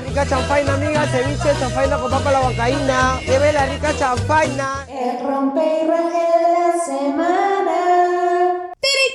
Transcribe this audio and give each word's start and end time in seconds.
la 0.00 0.06
rica 0.06 0.26
chanfaina, 0.26 0.74
amiga, 0.74 1.06
ceviche, 1.08 1.52
chanfaina 1.58 1.98
con 1.98 2.10
papa 2.10 2.32
la 2.32 2.40
huancaína. 2.40 3.20
La 3.52 3.66
rica 3.66 3.94
chanfaina. 3.98 4.86
El 4.88 5.26
rompe 5.26 5.60
y 5.60 5.86
raje 5.86 6.26
de 6.38 6.52
la 6.56 6.72
semana. 6.86 8.72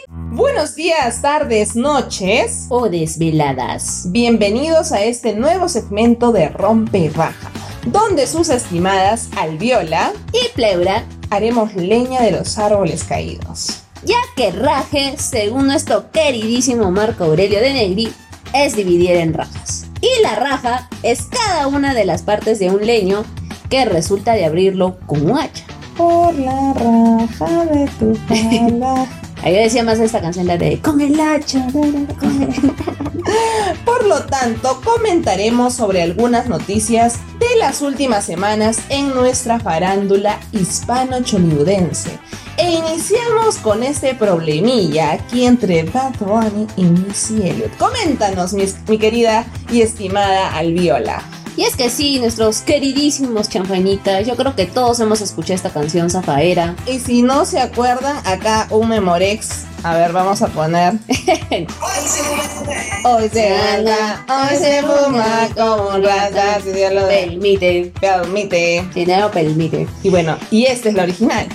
Buenos 0.08 0.76
días, 0.76 1.21
tardes, 1.21 1.76
noches. 1.76 2.66
o 2.70 2.88
desveladas. 2.90 4.04
Bienvenidos 4.12 4.92
a 4.92 5.04
este 5.04 5.34
nuevo 5.34 5.70
segmento 5.70 6.32
de 6.32 6.50
Rompe 6.50 6.99
y 6.99 7.10
Raja, 7.10 7.52
donde 7.86 8.28
sus 8.28 8.49
estimadas 8.49 9.29
Alviola 9.38 10.13
Y 10.33 10.49
pleura, 10.54 11.06
haremos 11.31 11.74
leña 11.74 12.22
de 12.22 12.31
los 12.31 12.60
árboles 12.60 13.04
caídos. 13.06 13.81
ya 14.04 14.20
que 14.36 14.52
raje, 14.52 15.15
según 15.17 15.65
nuestro 15.65 16.12
queridísimo 16.12 16.91
Marco 16.91 17.23
Aurelio 17.23 17.59
de 17.59 17.73
Negri, 17.73 18.13
es 18.54 18.76
dividir 18.76 19.12
en 19.12 19.34
rajas. 19.34 19.84
Y 20.05 20.22
la 20.22 20.35
raja 20.35 20.88
es 21.02 21.23
cada 21.31 21.66
una 21.66 21.95
de 21.95 22.05
las 22.05 22.22
partes 22.22 22.59
de 22.59 22.70
un 22.70 22.86
leño 22.86 23.26
que 23.72 23.86
resulta 23.86 24.34
de 24.34 24.45
abrirlo 24.45 25.00
con 25.08 25.31
un 25.31 25.40
hacha. 25.40 25.66
Por 25.98 26.38
la 26.38 26.73
raja 26.73 27.66
de 27.66 27.88
tu 27.98 28.14
pala. 28.28 29.08
Ahí 29.44 29.55
yo 29.55 29.62
decía 29.62 29.84
más 29.84 30.00
esta 30.00 30.22
canción, 30.22 30.45
la 30.45 30.58
de 30.58 30.80
con 30.80 31.02
el 31.02 31.20
hacha. 31.20 31.66
con 31.72 31.84
el-". 32.41 32.73
Por 33.84 34.05
lo 34.05 34.23
tanto, 34.26 34.80
comentaremos 34.84 35.73
sobre 35.73 36.04
algunas 36.04 36.48
noticias 36.48 37.16
de 37.40 37.58
las 37.58 37.81
últimas 37.81 38.26
semanas 38.26 38.78
en 38.90 39.09
nuestra 39.09 39.59
farándula 39.59 40.40
hispano-chollywoodeense. 40.52 42.12
E 42.58 42.72
iniciamos 42.72 43.58
con 43.58 43.84
este 43.84 44.16
problemilla 44.16 45.14
aquí 45.14 45.45
entre 45.45 45.84
Bad 45.84 46.14
Bunny 46.20 46.68
y 46.78 46.84
Missy 46.86 47.48
Elliott. 47.48 47.76
Coméntanos, 47.78 48.54
mi 48.54 48.98
querida 48.98 49.45
y 49.70 49.81
estimada 49.81 50.55
Alviola. 50.55 51.22
Y 51.58 51.64
es 51.64 51.76
que 51.78 51.90
sí, 51.90 52.20
nuestros 52.20 52.59
queridísimos 52.62 53.48
chanfainitas, 53.48 54.28
yo 54.28 54.36
creo 54.36 54.56
que 54.56 54.66
todos 54.66 55.00
hemos 55.00 55.22
escuchado 55.22 55.56
esta 55.56 55.70
canción 55.70 56.09
zafaera. 56.09 56.76
Y 56.86 57.00
si 57.00 57.22
no 57.22 57.45
se 57.45 57.59
acuerdan, 57.59 58.17
acá 58.26 58.67
un 58.72 58.89
Memorex. 58.89 59.64
A 59.83 59.95
ver, 59.95 60.11
vamos 60.11 60.42
a 60.42 60.48
poner. 60.48 60.94
Hoy 63.06 63.30
se 63.31 63.56
anda, 63.56 64.26
hoy 64.28 64.58
se 64.58 64.81
fuma 64.81 65.48
como 65.56 65.98
rata, 66.00 66.59
si 66.61 66.72
Dios 66.72 66.92
lo 66.94 67.08
Permite. 67.08 67.94
permite. 68.02 68.86
Si 68.94 69.06
no 69.06 69.20
lo 69.20 69.31
permite. 69.31 69.88
Y 70.03 70.09
bueno, 70.09 70.38
y 70.52 70.66
esta 70.66 70.89
es 70.89 70.95
la 70.95 71.03
original. 71.03 71.48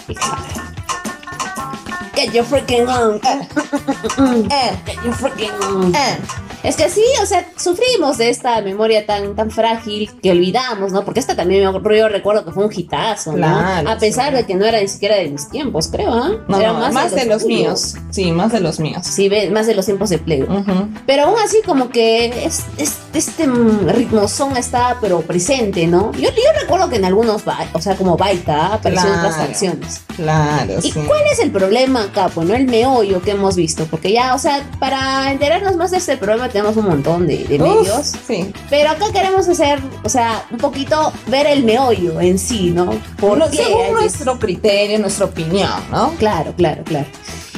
Get 2.21 2.35
your 2.35 2.45
freaking 2.45 2.87
on. 2.87 3.19
Eh, 4.53 4.77
Get 4.85 5.03
your 5.03 5.15
freaking 5.15 5.59
on. 5.63 6.50
Eh. 6.63 6.69
Es 6.69 6.77
que 6.77 6.89
sí, 6.89 7.03
o 7.23 7.27
sea, 7.27 7.47
sufrimos 7.57 8.19
de 8.19 8.31
esta 8.31 8.61
memoria 8.61 9.07
tan, 9.07 9.35
tan 9.35 9.51
frágil 9.51 10.11
que 10.23 10.31
olvidamos, 10.31 10.93
¿no? 10.93 11.05
Porque 11.05 11.21
esta 11.21 11.35
también 11.37 11.63
yo, 11.63 12.09
recuerdo 12.09 12.45
que 12.45 12.53
fue 12.53 12.65
un 12.67 12.73
hitazo, 12.75 13.33
¿no? 13.33 13.39
Claro, 13.39 13.91
A 13.91 13.99
pesar 13.99 14.31
sí. 14.31 14.37
de 14.37 14.47
que 14.47 14.55
no 14.55 14.65
era 14.65 14.81
ni 14.81 14.89
siquiera 14.89 15.17
de 15.17 15.29
mis 15.31 15.49
tiempos, 15.49 15.89
creo, 15.89 16.13
¿ah? 16.13 16.31
No, 16.49 16.59
Era 16.61 16.73
no, 16.73 16.93
más, 16.93 17.13
de 17.15 17.25
los 17.27 17.43
tuyos. 17.43 17.45
míos. 17.47 17.95
Sí, 18.11 18.33
más 18.33 18.53
de 18.53 18.61
los 18.61 18.79
míos. 18.81 19.07
Sí, 19.07 19.29
ve- 19.29 19.51
más 19.51 19.67
de 19.67 19.75
los 19.75 19.87
tiempos 19.87 20.11
de 20.11 20.19
play. 20.19 20.43
Ujú. 20.43 20.89
Pero 21.07 21.25
aún 21.25 21.37
así 21.45 21.59
como 21.65 21.89
que 21.91 22.45
es, 22.45 22.65
es- 22.77 22.99
este 23.15 23.47
mm, 23.47 23.89
ritmozón 23.89 24.57
está 24.57 24.99
pero 25.01 25.21
presente, 25.23 25.87
¿no? 25.87 26.13
Yo, 26.13 26.29
yo 26.31 26.61
recuerdo 26.61 26.89
que 26.89 26.97
en 26.97 27.05
algunos, 27.05 27.43
o 27.73 27.81
sea, 27.81 27.97
como 27.97 28.17
baita, 28.17 28.75
apareció 28.75 29.09
en 29.09 29.15
otras 29.19 29.35
Claro. 29.35 29.47
canciones. 29.49 30.01
Claro, 30.17 30.75
¿Y 30.83 30.93
sí. 30.93 31.01
cuál 31.07 31.23
es 31.33 31.39
el 31.41 31.51
problema 31.51 32.03
acá? 32.05 32.29
Pues 32.35 32.47
no 32.47 32.55
el 32.55 32.67
meollo 32.67 33.23
que 33.23 33.31
hemos 33.33 33.57
visto, 33.57 33.87
porque 33.87 34.13
ya, 34.13 34.35
o 34.35 34.39
sea, 34.39 34.63
para 34.79 35.31
enterarnos 35.33 35.77
más 35.77 35.91
de 35.93 35.97
este 35.97 36.17
problema 36.19 36.50
tenemos 36.51 36.77
un 36.77 36.87
montón 36.87 37.27
de, 37.27 37.45
de 37.45 37.55
Uf, 37.63 37.79
medios, 37.79 38.13
sí. 38.27 38.53
pero 38.69 38.91
acá 38.91 39.07
queremos 39.13 39.49
hacer, 39.49 39.81
o 40.05 40.09
sea, 40.09 40.45
un 40.51 40.59
poquito 40.59 41.13
ver 41.29 41.47
el 41.47 41.65
meollo 41.65 42.21
en 42.21 42.39
sí, 42.39 42.71
¿no? 42.71 42.91
¿Por 43.19 43.39
No, 43.39 43.51
qué? 43.51 43.57
según 43.59 43.87
hay- 43.87 43.93
nuestro 43.93 44.39
criterio, 44.39 44.99
nuestra 44.99 45.27
opinión, 45.27 45.71
¿no? 45.91 46.11
Claro, 46.19 46.53
claro, 46.57 46.83
claro. 46.85 47.07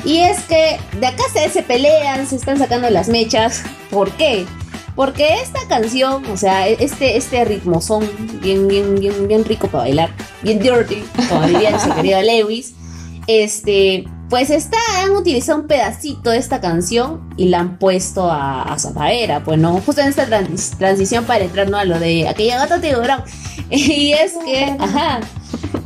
Y 0.05 0.19
es 0.21 0.41
que 0.43 0.79
de 1.01 1.07
acá 1.07 1.23
se, 1.33 1.49
se 1.51 1.63
pelean, 1.63 2.27
se 2.27 2.37
están 2.37 2.59
sacando 2.59 2.91
las 2.91 3.09
mechas. 3.09 3.63
¿Por 3.91 4.11
qué? 4.13 4.45
Porque 4.97 5.35
esta 5.43 5.61
canción, 5.69 6.25
o 6.27 6.37
sea, 6.37 6.69
este, 6.69 7.17
este 7.17 7.45
ritmozón 7.45 8.11
bien, 8.43 8.69
bien, 8.69 8.95
bien, 8.97 9.27
bien 9.29 9.45
rico 9.45 9.69
para 9.69 9.85
bailar, 9.85 10.11
bien 10.43 10.59
dirty, 10.59 11.03
como 11.29 11.47
diría 11.47 11.71
nuestro 11.71 11.95
querido 11.95 12.21
Lewis, 12.21 12.75
este, 13.27 14.05
pues 14.33 14.49
está, 14.49 14.79
han 15.05 15.11
utilizado 15.11 15.61
un 15.61 15.67
pedacito 15.67 16.31
de 16.31 16.39
esta 16.39 16.59
canción 16.59 17.21
y 17.37 17.51
la 17.51 17.59
han 17.61 17.77
puesto 17.77 18.31
a, 18.31 18.63
a 18.63 18.79
Zafaera, 18.79 19.45
pues 19.45 19.59
no, 19.59 19.79
justo 19.85 20.01
en 20.01 20.09
esta 20.09 20.25
trans- 20.25 20.71
transición 20.79 21.25
para 21.27 21.45
entrar 21.45 21.69
¿no? 21.69 21.77
a 21.77 21.85
lo 21.85 21.99
de 21.99 22.27
aquella 22.27 22.57
gata 22.57 22.81
tiburón. 22.81 23.23
Y 23.71 24.13
es 24.13 24.33
que, 24.45 24.75
ajá, 24.79 25.21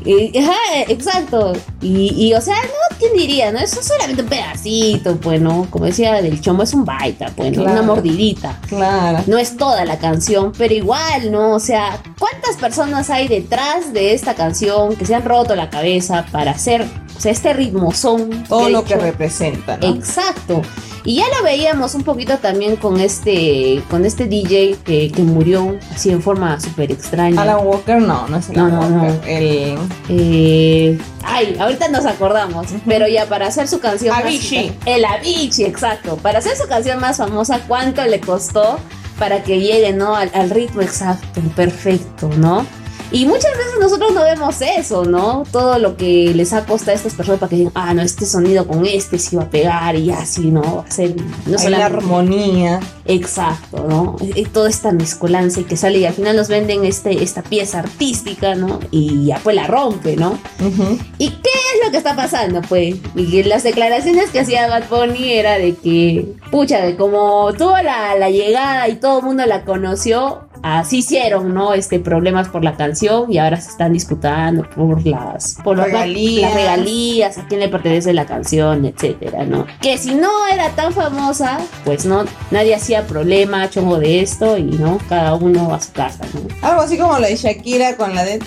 y- 0.04 0.38
ajá, 0.38 0.54
exacto. 0.86 1.52
Y, 1.80 2.12
y, 2.28 2.34
o 2.34 2.40
sea, 2.40 2.54
no, 2.54 2.96
¿quién 2.98 3.12
diría? 3.14 3.50
No, 3.50 3.58
eso 3.58 3.80
es 3.80 3.86
solamente 3.86 4.22
un 4.22 4.28
pedacito, 4.28 5.16
pues, 5.16 5.40
¿no? 5.40 5.66
Como 5.70 5.86
decía 5.86 6.14
del 6.22 6.40
chomo, 6.40 6.62
es 6.62 6.72
un 6.74 6.84
baita, 6.84 7.32
pues, 7.36 7.56
¿no? 7.56 7.64
Una 7.64 7.82
mordidita. 7.82 8.60
Claro. 8.68 9.24
No 9.26 9.38
es 9.38 9.56
toda 9.56 9.84
la 9.84 9.98
canción, 9.98 10.52
pero 10.56 10.72
igual, 10.74 11.32
¿no? 11.32 11.52
O 11.54 11.60
sea, 11.60 12.00
¿cuántas 12.18 12.56
personas 12.56 13.10
hay 13.10 13.26
detrás 13.26 13.92
de 13.92 14.14
esta 14.14 14.34
canción 14.34 14.94
que 14.94 15.04
se 15.06 15.14
han 15.16 15.24
roto 15.24 15.54
la 15.56 15.68
cabeza 15.70 16.26
para 16.30 16.52
hacer, 16.52 16.86
o 17.16 17.20
sea, 17.20 17.32
este 17.32 17.52
ritmozón? 17.52 18.44
Todo 18.44 18.68
he 18.68 18.70
lo 18.70 18.84
que 18.84 18.96
representa, 18.96 19.76
¿no? 19.78 19.88
Exacto. 19.88 20.62
Y 21.04 21.16
ya 21.16 21.24
lo 21.38 21.44
veíamos 21.44 21.94
un 21.94 22.02
poquito 22.02 22.36
también 22.38 22.74
con 22.76 23.00
este, 23.00 23.80
con 23.88 24.04
este 24.04 24.26
DJ 24.26 24.76
que, 24.84 25.12
que 25.12 25.22
murió 25.22 25.78
así 25.94 26.10
en 26.10 26.20
forma 26.20 26.58
súper 26.58 26.90
extraña. 26.90 27.40
Alan 27.42 27.64
Walker, 27.64 28.00
no, 28.02 28.26
no 28.26 28.36
es 28.38 28.50
Alan 28.50 28.70
no, 28.70 28.88
no. 28.90 29.04
Walker. 29.04 29.28
El 29.28 29.78
Eh, 30.08 30.98
ay, 31.22 31.56
ahorita 31.60 31.88
nos 31.88 32.06
acordamos, 32.06 32.66
pero 32.86 33.06
ya 33.06 33.26
para 33.26 33.46
hacer 33.46 33.68
su 33.68 33.78
canción 33.78 34.14
Avicii. 34.14 34.68
más 34.68 34.76
el 34.86 35.04
Avicii, 35.04 35.64
exacto, 35.64 36.16
para 36.16 36.40
hacer 36.40 36.56
su 36.56 36.66
canción 36.66 37.00
más 37.00 37.18
famosa, 37.18 37.60
¿cuánto 37.68 38.04
le 38.04 38.20
costó 38.20 38.78
para 39.18 39.42
que 39.42 39.60
llegue, 39.60 39.92
no, 39.92 40.14
al, 40.16 40.30
al 40.34 40.50
ritmo 40.50 40.82
exacto, 40.82 41.40
perfecto, 41.54 42.28
¿no? 42.36 42.66
Y 43.12 43.24
muchas 43.26 43.56
veces 43.56 43.74
nosotros 43.80 44.12
no 44.12 44.22
vemos 44.22 44.56
eso, 44.60 45.04
¿no? 45.04 45.44
Todo 45.50 45.78
lo 45.78 45.96
que 45.96 46.32
les 46.34 46.52
ha 46.52 46.64
costado 46.66 46.92
a 46.92 46.94
estas 46.94 47.14
personas 47.14 47.40
para 47.40 47.50
que 47.50 47.56
digan, 47.56 47.72
ah, 47.74 47.94
no, 47.94 48.02
este 48.02 48.26
sonido 48.26 48.66
con 48.66 48.84
este 48.84 49.18
sí 49.18 49.36
va 49.36 49.44
a 49.44 49.50
pegar 49.50 49.96
y 49.96 50.10
así, 50.10 50.50
¿no? 50.50 50.62
Va 50.76 50.82
a 50.82 50.90
ser, 50.90 51.14
no 51.46 51.58
hay 51.58 51.68
la 51.68 51.86
armonía. 51.86 52.80
Exacto, 53.08 53.86
¿no? 53.88 54.16
Y 54.20 54.44
toda 54.46 54.68
esta 54.68 54.90
mezcolanza 54.90 55.60
y 55.60 55.64
que 55.64 55.76
sale 55.76 55.98
y 55.98 56.04
al 56.04 56.14
final 56.14 56.36
nos 56.36 56.48
venden 56.48 56.84
este, 56.84 57.22
esta 57.22 57.42
pieza 57.42 57.78
artística, 57.78 58.54
¿no? 58.56 58.80
Y 58.90 59.26
ya 59.26 59.38
pues 59.42 59.54
la 59.54 59.66
rompe, 59.66 60.16
¿no? 60.16 60.38
¿Y 61.18 61.30
qué 61.30 61.50
es 61.50 61.84
lo 61.84 61.92
que 61.92 61.98
está 61.98 62.16
pasando, 62.16 62.62
pues? 62.62 62.96
Y 63.14 63.42
las 63.44 63.62
declaraciones 63.62 64.30
que 64.30 64.40
hacía 64.40 64.66
Bad 64.66 64.88
Bunny 64.90 65.32
era 65.32 65.58
de 65.58 65.76
que, 65.76 66.34
pucha, 66.50 66.84
de 66.84 66.96
como 66.96 67.52
tuvo 67.52 67.76
la, 67.78 68.16
la 68.16 68.30
llegada 68.30 68.88
y 68.88 68.96
todo 68.96 69.20
el 69.20 69.24
mundo 69.24 69.46
la 69.46 69.64
conoció, 69.64 70.45
así 70.74 70.98
hicieron, 70.98 71.54
¿no? 71.54 71.74
Este, 71.74 72.00
problemas 72.00 72.48
por 72.48 72.64
la 72.64 72.76
canción 72.76 73.32
y 73.32 73.38
ahora 73.38 73.60
se 73.60 73.70
están 73.70 73.92
disputando 73.92 74.68
por 74.70 75.06
las, 75.06 75.56
por 75.62 75.78
Regalías. 75.78 76.42
las 76.42 76.54
regalías, 76.54 77.38
a 77.38 77.46
quién 77.46 77.60
le 77.60 77.68
pertenece 77.68 78.12
la 78.12 78.26
canción, 78.26 78.84
etcétera, 78.84 79.44
¿no? 79.44 79.66
Que 79.80 79.96
si 79.98 80.14
no 80.14 80.30
era 80.52 80.70
tan 80.70 80.92
famosa, 80.92 81.58
pues 81.84 82.04
no, 82.04 82.24
nadie 82.50 82.74
hacía 82.74 83.06
problema, 83.06 83.68
chongo 83.70 83.98
de 83.98 84.20
esto 84.20 84.56
y, 84.58 84.64
¿no? 84.64 84.98
Cada 85.08 85.34
uno 85.34 85.74
a 85.74 85.80
su 85.80 85.92
casa, 85.92 86.24
¿no? 86.34 86.40
Algo 86.68 86.82
así 86.82 86.98
como 86.98 87.18
la 87.18 87.28
de 87.28 87.36
Shakira 87.36 87.96
con 87.96 88.14
la 88.14 88.24
de... 88.24 88.40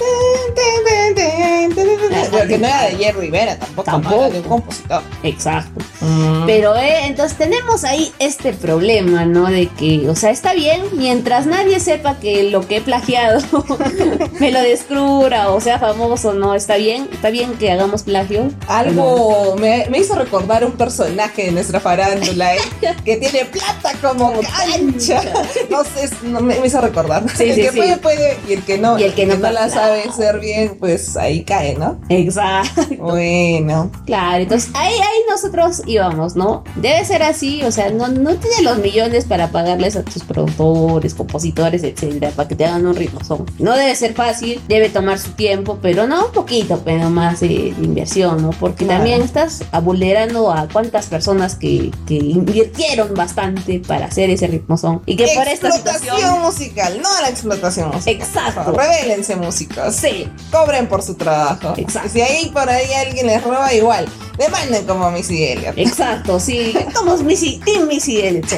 Porque 2.31 2.57
no 2.57 2.67
era 2.67 2.83
de 2.83 2.95
Jerry 2.97 3.19
Rivera 3.19 3.57
tampoco, 3.57 3.83
Tampoco. 3.83 4.15
era 4.25 4.29
de 4.29 4.39
un 4.39 4.45
compositor. 4.45 5.01
Exacto. 5.23 5.83
Mm. 6.01 6.45
Pero 6.45 6.75
eh, 6.75 7.05
entonces 7.05 7.37
tenemos 7.37 7.83
ahí 7.83 8.11
este 8.19 8.53
problema, 8.53 9.25
¿no? 9.25 9.45
De 9.47 9.67
que, 9.67 10.09
o 10.09 10.15
sea, 10.15 10.31
está 10.31 10.53
bien 10.53 10.81
mientras 10.93 11.45
nadie 11.45 11.79
sepa 11.79 12.08
que 12.17 12.43
lo 12.43 12.67
que 12.67 12.77
he 12.77 12.81
plagiado 12.81 13.41
me 14.39 14.51
lo 14.51 14.61
descubra 14.61 15.51
o 15.51 15.61
sea 15.61 15.79
famoso, 15.79 16.33
¿no? 16.33 16.55
Está 16.55 16.77
bien, 16.77 17.09
está 17.11 17.29
bien 17.29 17.53
que 17.53 17.71
hagamos 17.71 18.03
plagio. 18.03 18.49
Algo 18.67 19.55
me, 19.59 19.87
me 19.89 19.99
hizo 19.99 20.15
recordar 20.15 20.65
un 20.65 20.73
personaje 20.73 21.45
de 21.45 21.51
nuestra 21.51 21.79
farándula 21.79 22.55
¿eh? 22.55 22.59
que 23.05 23.17
tiene 23.17 23.45
plata 23.45 23.91
como 24.01 24.33
cancha. 24.41 25.21
No 25.69 25.83
sé, 25.83 26.09
no, 26.23 26.39
me, 26.41 26.59
me 26.59 26.67
hizo 26.67 26.81
recordar. 26.81 27.23
Sí, 27.35 27.43
el 27.43 27.55
sí, 27.55 27.61
que 27.61 27.71
sí. 27.71 27.77
puede, 27.77 27.97
puede, 27.97 28.37
y 28.47 28.53
el 28.53 28.63
que 28.63 28.77
no, 28.77 28.97
Y 28.97 29.03
el 29.03 29.13
que 29.13 29.25
no, 29.25 29.35
la 29.35 29.69
sabe 29.69 30.03
ser 30.11 30.39
bien, 30.39 30.77
pues 30.79 31.15
ahí 31.17 31.43
cae, 31.43 31.75
¿no? 31.75 31.99
Exacto. 32.09 32.81
Bueno, 32.97 33.91
Claro, 34.05 34.43
entonces 34.43 34.71
ahí, 34.73 34.93
ahí 34.93 35.19
nosotros 35.29 35.83
íbamos, 35.85 36.35
¿no? 36.35 36.63
Debe 36.75 37.03
ser 37.05 37.23
así, 37.23 37.63
o 37.63 37.71
sea, 37.71 37.89
no, 37.91 38.07
no 38.07 38.35
tiene 38.35 38.61
los 38.63 38.79
millones 38.79 39.25
para 39.25 39.51
pagarles 39.51 39.95
a 39.95 40.03
tus 40.03 40.23
productores, 40.23 41.13
compositores, 41.13 41.83
etcétera, 41.89 42.31
para 42.31 42.47
que 42.47 42.55
te 42.55 42.65
hagan 42.65 42.85
un 42.85 42.95
ritmo 42.95 43.23
son. 43.23 43.45
No 43.59 43.75
debe 43.75 43.95
ser 43.95 44.13
fácil, 44.13 44.61
debe 44.67 44.89
tomar 44.89 45.19
su 45.19 45.31
tiempo, 45.31 45.79
pero 45.81 46.07
no 46.07 46.27
un 46.27 46.31
poquito, 46.31 46.81
pero 46.83 47.09
más 47.09 47.39
de, 47.41 47.47
de 47.77 47.85
inversión, 47.85 48.41
¿no? 48.41 48.51
Porque 48.51 48.85
Claro. 48.85 48.99
también 48.99 49.21
estás 49.21 49.63
vulnerando 49.83 50.51
a 50.51 50.67
cuántas 50.67 51.07
personas 51.07 51.55
que, 51.55 51.91
que 52.07 52.15
invirtieron 52.15 53.13
bastante 53.13 53.79
para 53.85 54.05
hacer 54.07 54.29
ese 54.29 54.47
ritmo 54.47 54.77
son. 54.77 55.01
Y 55.05 55.15
que 55.15 55.27
por 55.35 55.47
esta 55.47 55.67
explotación 55.69 56.15
situación. 56.17 56.41
musical, 56.41 57.01
no 57.01 57.21
la 57.21 57.29
explotación 57.29 57.89
musical. 57.89 58.15
Exacto. 58.27 58.71
Revélense 58.71 59.35
músicos. 59.35 59.95
Sí, 59.95 60.27
Cobren 60.51 60.87
por 60.87 61.01
su 61.01 61.15
trabajo. 61.15 61.73
Exacto. 61.77 62.09
Si 62.09 62.21
ahí 62.21 62.49
por 62.53 62.69
ahí 62.69 62.91
alguien 62.93 63.27
les 63.27 63.43
roba 63.43 63.73
igual, 63.73 64.05
demanden 64.39 64.85
como 64.87 65.11
Missy 65.11 65.43
Elliott. 65.43 65.77
exacto, 65.77 66.39
sí. 66.39 66.73
Somos 66.93 67.21
Missy, 67.21 67.59
Team 67.65 67.87
Missy 67.87 68.21
Elliott. 68.21 68.51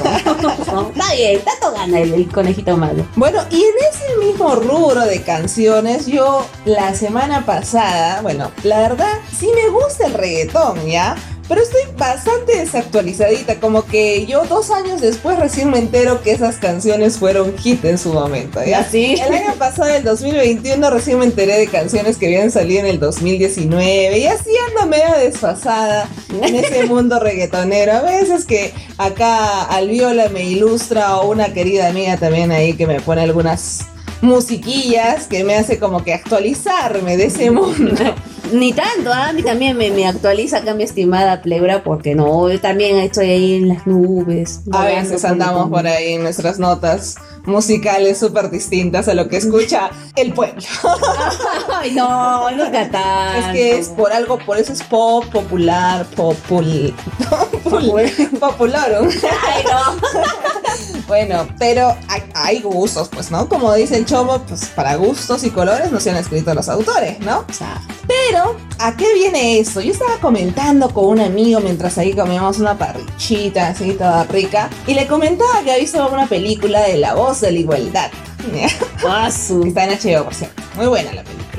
¿no? 0.72 0.90
Está 0.92 1.14
bien, 1.14 1.42
tanto 1.44 1.72
gana 1.74 2.00
el, 2.00 2.14
el 2.14 2.28
conejito 2.32 2.78
malo. 2.78 3.06
Bueno, 3.16 3.42
y 3.50 3.58
en 3.58 3.74
ese 3.92 4.18
mismo 4.26 4.56
rubro 4.56 5.02
de 5.02 5.22
canciones, 5.24 6.06
yo 6.06 6.46
la 6.66 6.94
semana 6.94 7.46
pasada, 7.46 8.22
bueno, 8.22 8.52
la 8.64 8.80
verdad, 8.80 9.18
sí 9.38 9.50
me 9.54 9.70
gusta 9.70 10.06
el 10.08 10.14
reggaetón, 10.14 10.86
¿ya? 10.86 11.16
Pero 11.52 11.64
estoy 11.64 11.82
bastante 11.98 12.60
desactualizadita, 12.60 13.60
como 13.60 13.86
que 13.86 14.26
yo 14.26 14.46
dos 14.46 14.72
años 14.72 15.02
después 15.02 15.38
recién 15.38 15.70
me 15.70 15.80
entero 15.80 16.22
que 16.22 16.32
esas 16.32 16.56
canciones 16.56 17.18
fueron 17.18 17.58
hit 17.58 17.84
en 17.84 17.98
su 17.98 18.14
momento, 18.14 18.64
¿ya? 18.64 18.80
Así. 18.80 19.16
El 19.16 19.34
año 19.34 19.56
pasado, 19.56 19.90
el 19.90 20.02
2021, 20.02 20.90
recién 20.90 21.20
me 21.20 21.26
enteré 21.26 21.58
de 21.58 21.68
canciones 21.68 22.16
que 22.16 22.28
habían 22.28 22.52
salido 22.52 22.80
en 22.80 22.86
el 22.86 23.02
2019 23.02 24.18
y 24.18 24.28
así 24.28 24.52
ando 24.70 24.88
medio 24.88 25.14
desfasada 25.18 26.08
en 26.42 26.56
ese 26.56 26.86
mundo 26.88 27.20
reggaetonero. 27.20 27.98
A 27.98 28.02
veces 28.04 28.46
que 28.46 28.74
acá 28.98 29.64
Alviola 29.64 30.30
me 30.30 30.46
ilustra 30.46 31.18
o 31.18 31.30
una 31.30 31.52
querida 31.52 31.90
amiga 31.90 32.16
también 32.16 32.54
ahí 32.54 32.76
que 32.76 32.88
me 32.88 33.02
pone 33.02 33.24
algunas 33.24 33.82
musiquillas 34.22 35.28
que 35.28 35.44
me 35.44 35.56
hace 35.56 35.80
como 35.80 36.02
que 36.02 36.14
actualizarme 36.14 37.18
de 37.18 37.26
ese 37.26 37.52
mundo. 37.52 38.16
Ni 38.52 38.74
tanto, 38.74 39.12
¿ah? 39.14 39.30
a 39.30 39.34
mí 39.34 39.44
también 39.44 39.78
me, 39.78 39.92
me 39.92 40.08
actualiza 40.08 40.58
acá 40.58 40.74
mi 40.74 40.84
estimada 40.84 41.42
plebra, 41.42 41.84
porque 41.84 42.16
no, 42.16 42.50
yo 42.50 42.60
también 42.60 42.98
estoy 42.98 43.30
ahí 43.30 43.56
en 43.56 43.70
las 43.70 43.88
nubes. 43.88 44.62
A 44.72 44.86
veces 44.86 45.24
andamos 45.26 45.70
por 45.70 45.88
ahí 45.88 46.14
en 46.14 46.24
nuestras 46.24 46.60
notas 46.60 47.16
musicales 47.46 48.20
súper 48.20 48.50
distintas 48.50 49.08
a 49.08 49.14
lo 49.14 49.28
que 49.28 49.38
escucha 49.38 49.90
el 50.16 50.34
pueblo. 50.34 50.62
Ay, 51.74 51.92
no, 51.92 52.52
no 52.52 52.64
es 52.66 52.72
tanto. 52.92 52.98
Es 53.40 53.54
que 53.54 53.80
es 53.80 53.90
por 53.90 54.12
algo, 54.12 54.38
por 54.40 54.58
eso 54.58 54.74
es 54.74 54.84
pop, 54.84 55.26
popular, 55.26 56.06
popul, 56.16 56.94
popul, 57.64 58.12
popularum. 58.40 59.10
Ay, 59.10 59.64
no. 59.66 60.61
Bueno, 61.08 61.48
pero 61.60 61.96
hay, 62.08 62.24
hay 62.34 62.62
gustos, 62.62 63.10
pues, 63.10 63.32
¿no? 63.32 63.48
Como 63.50 63.74
dice 63.74 63.98
el 63.98 64.06
chomo, 64.06 64.40
pues 64.48 64.66
para 64.68 64.96
gustos 64.96 65.44
y 65.44 65.50
colores 65.50 65.92
no 65.92 66.00
se 66.00 66.12
han 66.12 66.18
escrito 66.18 66.54
los 66.54 66.70
autores, 66.70 67.20
¿no? 67.20 67.46
O 67.50 67.54
sea, 67.54 67.82
Pero, 68.08 68.56
¿a 68.80 68.96
qué 68.96 69.14
viene 69.14 69.60
esto? 69.60 69.82
Yo 69.82 69.92
estaba 69.92 70.18
comentando 70.18 70.90
con 70.90 71.06
un 71.06 71.20
amigo 71.20 71.60
mientras 71.60 71.98
ahí 71.98 72.14
comíamos 72.14 72.60
una 72.60 72.78
parrichita 72.78 73.70
así 73.70 73.94
toda 73.94 74.24
rica 74.26 74.70
y 74.88 74.94
le 74.94 75.08
comentaba 75.08 75.54
que 75.64 75.72
había 75.72 75.78
visto 75.78 76.08
una 76.08 76.28
película 76.28 76.82
de 76.82 76.98
La 76.98 77.14
Voz 77.14 77.42
de 77.42 77.52
la 77.52 77.60
Igualdad. 77.60 78.12
ah, 79.08 79.28
Está 79.30 79.86
en 79.86 79.92
HBO, 79.92 80.24
por 80.26 80.34
cierto. 80.34 80.62
Muy 80.76 80.88
buena 80.88 81.14
la 81.14 81.24
película, 81.24 81.51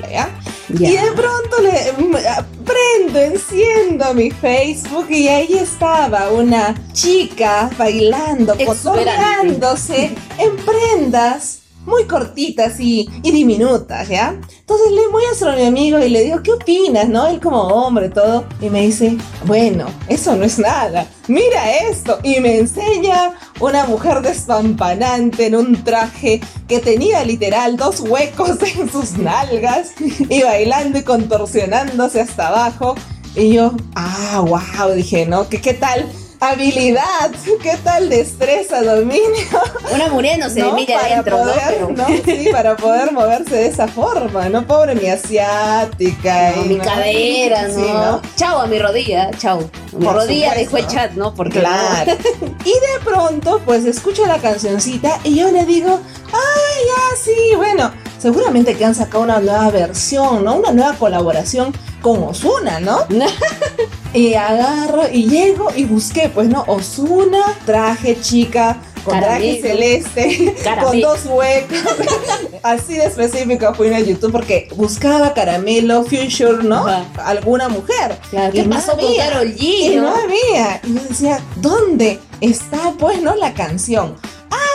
Y 0.68 0.96
de 0.96 1.12
pronto 1.14 1.60
le 1.60 1.92
prendo, 2.64 3.18
enciendo 3.18 4.14
mi 4.14 4.30
Facebook 4.30 5.06
y 5.10 5.28
ahí 5.28 5.54
estaba 5.54 6.30
una 6.30 6.74
chica 6.92 7.70
bailando, 7.76 8.56
cotorreándose 8.64 10.14
en 10.38 10.56
prendas 10.64 11.61
muy 11.86 12.04
cortitas 12.04 12.78
y, 12.80 13.08
y 13.22 13.30
diminutas, 13.30 14.08
¿ya? 14.08 14.38
Entonces 14.60 14.92
le 14.92 15.08
muestro 15.10 15.50
a 15.50 15.56
mi 15.56 15.64
amigo 15.64 15.98
y 15.98 16.08
le 16.08 16.22
digo, 16.24 16.42
¿qué 16.42 16.52
opinas, 16.52 17.08
no? 17.08 17.26
Él 17.26 17.40
como 17.40 17.60
hombre, 17.60 18.08
todo. 18.08 18.44
Y 18.60 18.70
me 18.70 18.82
dice, 18.82 19.16
bueno, 19.44 19.86
eso 20.08 20.36
no 20.36 20.44
es 20.44 20.58
nada. 20.58 21.06
Mira 21.28 21.76
esto. 21.88 22.18
Y 22.22 22.40
me 22.40 22.58
enseña 22.58 23.34
una 23.60 23.84
mujer 23.86 24.22
despampanante 24.22 25.46
en 25.46 25.56
un 25.56 25.84
traje 25.84 26.40
que 26.68 26.78
tenía 26.80 27.24
literal 27.24 27.76
dos 27.76 28.00
huecos 28.00 28.58
en 28.78 28.90
sus 28.90 29.18
nalgas 29.18 29.92
y 30.00 30.42
bailando 30.42 30.98
y 30.98 31.02
contorsionándose 31.02 32.20
hasta 32.20 32.48
abajo. 32.48 32.94
Y 33.34 33.54
yo, 33.54 33.72
ah, 33.94 34.44
wow, 34.46 34.92
dije, 34.94 35.26
¿no? 35.26 35.48
¿Qué, 35.48 35.60
qué 35.60 35.74
tal? 35.74 36.06
Habilidad, 36.46 37.30
qué 37.62 37.76
tal 37.84 38.08
destreza, 38.10 38.82
dominio. 38.82 39.22
Una 39.94 40.08
muriéndose 40.08 40.58
¿no? 40.58 40.74
de 40.74 40.86
Para 40.86 41.06
adentro, 41.06 41.36
¿no? 41.38 41.42
poder, 41.44 41.62
Pero- 41.68 41.90
¿no? 41.92 42.06
Sí, 42.08 42.48
para 42.50 42.76
poder 42.76 43.12
moverse 43.12 43.54
de 43.54 43.66
esa 43.68 43.86
forma, 43.86 44.48
¿no? 44.48 44.66
Pobre 44.66 44.96
mi 44.96 45.06
asiática. 45.08 46.50
No, 46.56 46.64
y 46.64 46.68
mi 46.68 46.74
no- 46.74 46.84
cadera, 46.84 47.68
¿no? 47.68 47.74
Sí, 47.74 47.80
¿no? 47.92 48.22
Chao 48.34 48.58
a 48.60 48.66
mi 48.66 48.80
rodilla, 48.80 49.30
chao. 49.38 49.70
Mi 49.92 50.04
Por 50.04 50.14
rodilla 50.16 50.52
dejó 50.54 50.78
el 50.78 50.86
chat, 50.88 51.12
¿no? 51.12 51.32
Porque 51.32 51.60
Claro. 51.60 52.12
Y 52.64 52.70
de 52.72 53.04
pronto, 53.04 53.60
pues 53.64 53.84
escucho 53.84 54.26
la 54.26 54.38
cancioncita 54.38 55.20
y 55.22 55.36
yo 55.36 55.48
le 55.52 55.64
digo, 55.64 56.00
ay, 56.26 56.84
ya, 56.86 57.16
sí, 57.22 57.54
bueno, 57.54 57.92
seguramente 58.22 58.76
que 58.76 58.84
han 58.84 58.94
sacado 58.94 59.24
una 59.24 59.40
nueva 59.40 59.68
versión, 59.70 60.44
¿no? 60.44 60.54
Una 60.54 60.70
nueva 60.70 60.94
colaboración 60.94 61.74
con 62.00 62.22
Osuna, 62.22 62.78
¿no? 62.80 62.98
Y 64.14 64.34
agarro 64.34 65.04
y 65.10 65.26
llego 65.26 65.68
y 65.74 65.84
busqué, 65.86 66.28
pues, 66.28 66.46
¿no? 66.46 66.64
Osuna, 66.66 67.42
traje 67.64 68.20
chica, 68.20 68.76
con 69.04 69.18
traje 69.18 69.58
Caramelo. 69.58 69.62
celeste, 69.62 70.54
con 70.82 71.00
dos 71.00 71.20
huecos. 71.24 71.78
Así 72.62 72.92
de 72.98 73.06
específico 73.06 73.72
fui 73.74 73.88
a 73.88 74.00
YouTube 74.00 74.30
porque 74.30 74.68
buscaba 74.76 75.32
caramelo, 75.32 76.02
future, 76.04 76.62
¿no? 76.62 76.86
Ajá. 76.86 77.06
Alguna 77.24 77.70
mujer. 77.70 78.18
Claro, 78.28 78.52
¿Qué 78.52 78.58
Y 78.60 78.66
no 78.66 78.76
pasó 78.76 78.98
con. 78.98 79.16
Karol 79.16 79.54
Y 79.58 79.88
G? 79.88 79.96
no 79.96 80.02
¿no? 80.02 80.14
había. 80.14 80.80
Y 80.84 80.94
yo 80.94 81.00
decía, 81.08 81.40
¿dónde 81.56 82.18
está 82.42 82.92
pues 82.98 83.22
no 83.22 83.34
la 83.34 83.54
canción? 83.54 84.16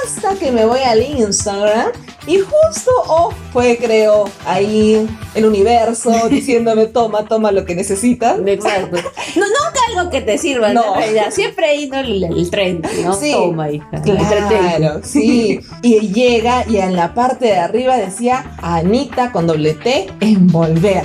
Hasta 0.08 0.36
que 0.36 0.54
me 0.54 0.64
voy 0.64 0.80
al 0.80 1.02
Instagram 1.02 1.92
y 2.28 2.38
justo 2.38 2.92
oh, 3.10 3.34
fue 3.52 3.78
creo 3.78 4.30
ahí 4.46 5.06
el 5.36 5.46
universo 5.46 6.12
diciéndome 6.30 6.86
toma, 6.86 7.26
toma 7.26 7.52
lo 7.52 7.66
que 7.66 7.76
necesitas. 7.76 8.40
Exacto. 8.46 8.96
No, 9.36 9.46
nunca 9.46 9.80
algo 9.98 10.10
que 10.10 10.22
te 10.22 10.38
sirva, 10.38 10.72
No. 10.72 10.82
¿no? 10.82 10.94
En 10.94 11.00
realidad. 11.02 11.32
Siempre 11.32 11.66
ahí, 11.66 11.90
¿no? 11.90 12.00
El, 12.00 12.24
el 12.24 12.50
tren, 12.50 12.82
¿no? 13.04 13.14
Sí. 13.14 13.34
Toma, 13.34 13.70
hija. 13.70 14.02
Claro, 14.02 15.02
sí. 15.04 15.60
Y 15.82 16.00
llega 16.14 16.64
y 16.70 16.78
en 16.78 16.96
la 16.96 17.14
parte 17.14 17.48
de 17.48 17.58
arriba 17.58 17.98
decía 17.98 18.56
Anita 18.62 19.34
con 19.34 19.46
doble 19.46 19.74
T 19.74 20.08
envolver. 20.22 21.04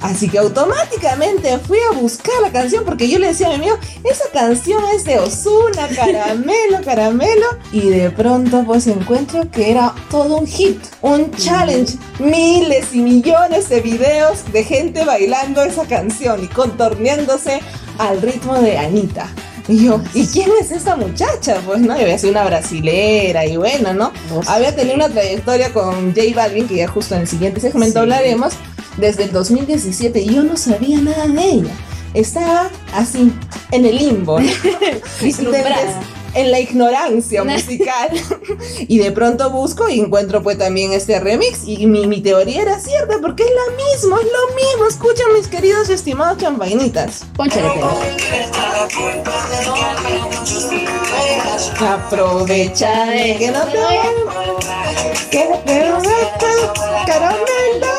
Así 0.00 0.28
que 0.28 0.38
automáticamente 0.38 1.58
fui 1.58 1.78
a 1.90 1.98
buscar 1.98 2.40
la 2.42 2.50
canción 2.50 2.84
porque 2.84 3.08
yo 3.08 3.18
le 3.18 3.28
decía 3.28 3.48
a 3.48 3.50
mi 3.50 3.56
amigo, 3.56 3.76
esa 4.04 4.24
canción 4.32 4.82
es 4.94 5.04
de 5.04 5.18
Osuna, 5.18 5.88
caramelo, 5.94 6.78
caramelo. 6.84 7.46
Y 7.72 7.90
de 7.90 8.10
pronto 8.10 8.64
pues 8.64 8.86
encuentro 8.86 9.50
que 9.50 9.70
era 9.70 9.94
todo 10.10 10.38
un 10.38 10.46
hit, 10.46 10.82
un 11.02 11.30
challenge. 11.32 11.98
Miles 12.18 12.94
y 12.94 13.00
millones 13.00 13.68
de 13.68 13.80
videos 13.80 14.50
de 14.52 14.64
gente 14.64 15.04
bailando 15.04 15.62
esa 15.62 15.86
canción 15.86 16.42
y 16.44 16.48
contorneándose 16.48 17.60
al 17.98 18.22
ritmo 18.22 18.58
de 18.58 18.78
Anita. 18.78 19.28
Y 19.68 19.84
yo, 19.84 20.00
¿y 20.14 20.26
quién 20.26 20.50
es 20.60 20.70
esa 20.72 20.96
muchacha? 20.96 21.60
Pues 21.64 21.80
no, 21.80 21.94
yo 21.96 22.02
había 22.02 22.18
sido 22.18 22.32
una 22.32 22.44
brasilera 22.44 23.46
y 23.46 23.56
bueno, 23.56 23.92
¿no? 23.94 24.12
Había 24.46 24.74
tenido 24.74 24.96
una 24.96 25.08
trayectoria 25.08 25.72
con 25.72 26.14
J 26.14 26.22
Balvin, 26.34 26.66
que 26.66 26.76
ya 26.76 26.88
justo 26.88 27.14
en 27.14 27.22
el 27.22 27.28
siguiente 27.28 27.60
segmento 27.60 27.92
Sí. 27.92 27.98
hablaremos, 27.98 28.54
desde 28.96 29.24
el 29.24 29.32
2017 29.32 30.20
y 30.20 30.34
yo 30.34 30.42
no 30.42 30.56
sabía 30.56 30.98
nada 31.00 31.26
de 31.26 31.44
ella. 31.44 31.72
Estaba 32.14 32.70
así, 32.94 33.32
en 33.70 33.86
el 33.86 33.96
limbo, 33.96 34.40
¿no? 34.40 34.48
Entonces, 35.22 35.64
en 36.34 36.50
la 36.50 36.60
ignorancia 36.60 37.44
musical. 37.44 38.10
y 38.80 38.98
de 38.98 39.12
pronto 39.12 39.50
busco 39.50 39.88
y 39.88 40.00
encuentro 40.00 40.42
pues 40.42 40.58
también 40.58 40.92
este 40.92 41.20
remix. 41.20 41.66
Y 41.66 41.86
mi, 41.86 42.06
mi 42.06 42.20
teoría 42.20 42.62
era 42.62 42.78
cierta 42.80 43.18
porque 43.20 43.44
es 43.44 43.50
la 43.50 43.76
misma, 43.76 44.16
es 44.20 44.26
lo 44.26 44.54
mismo. 44.54 44.86
Escuchen 44.88 45.26
mis 45.34 45.48
queridos 45.48 45.88
y 45.90 45.92
estimados 45.94 46.38
champainitas. 46.38 47.24
Aprovecha 51.80 53.06
de 53.06 53.36
que 53.38 53.50
no 53.50 53.64
te 53.64 53.78
que 55.30 55.48
te 55.64 55.80
caramelo. 57.06 57.92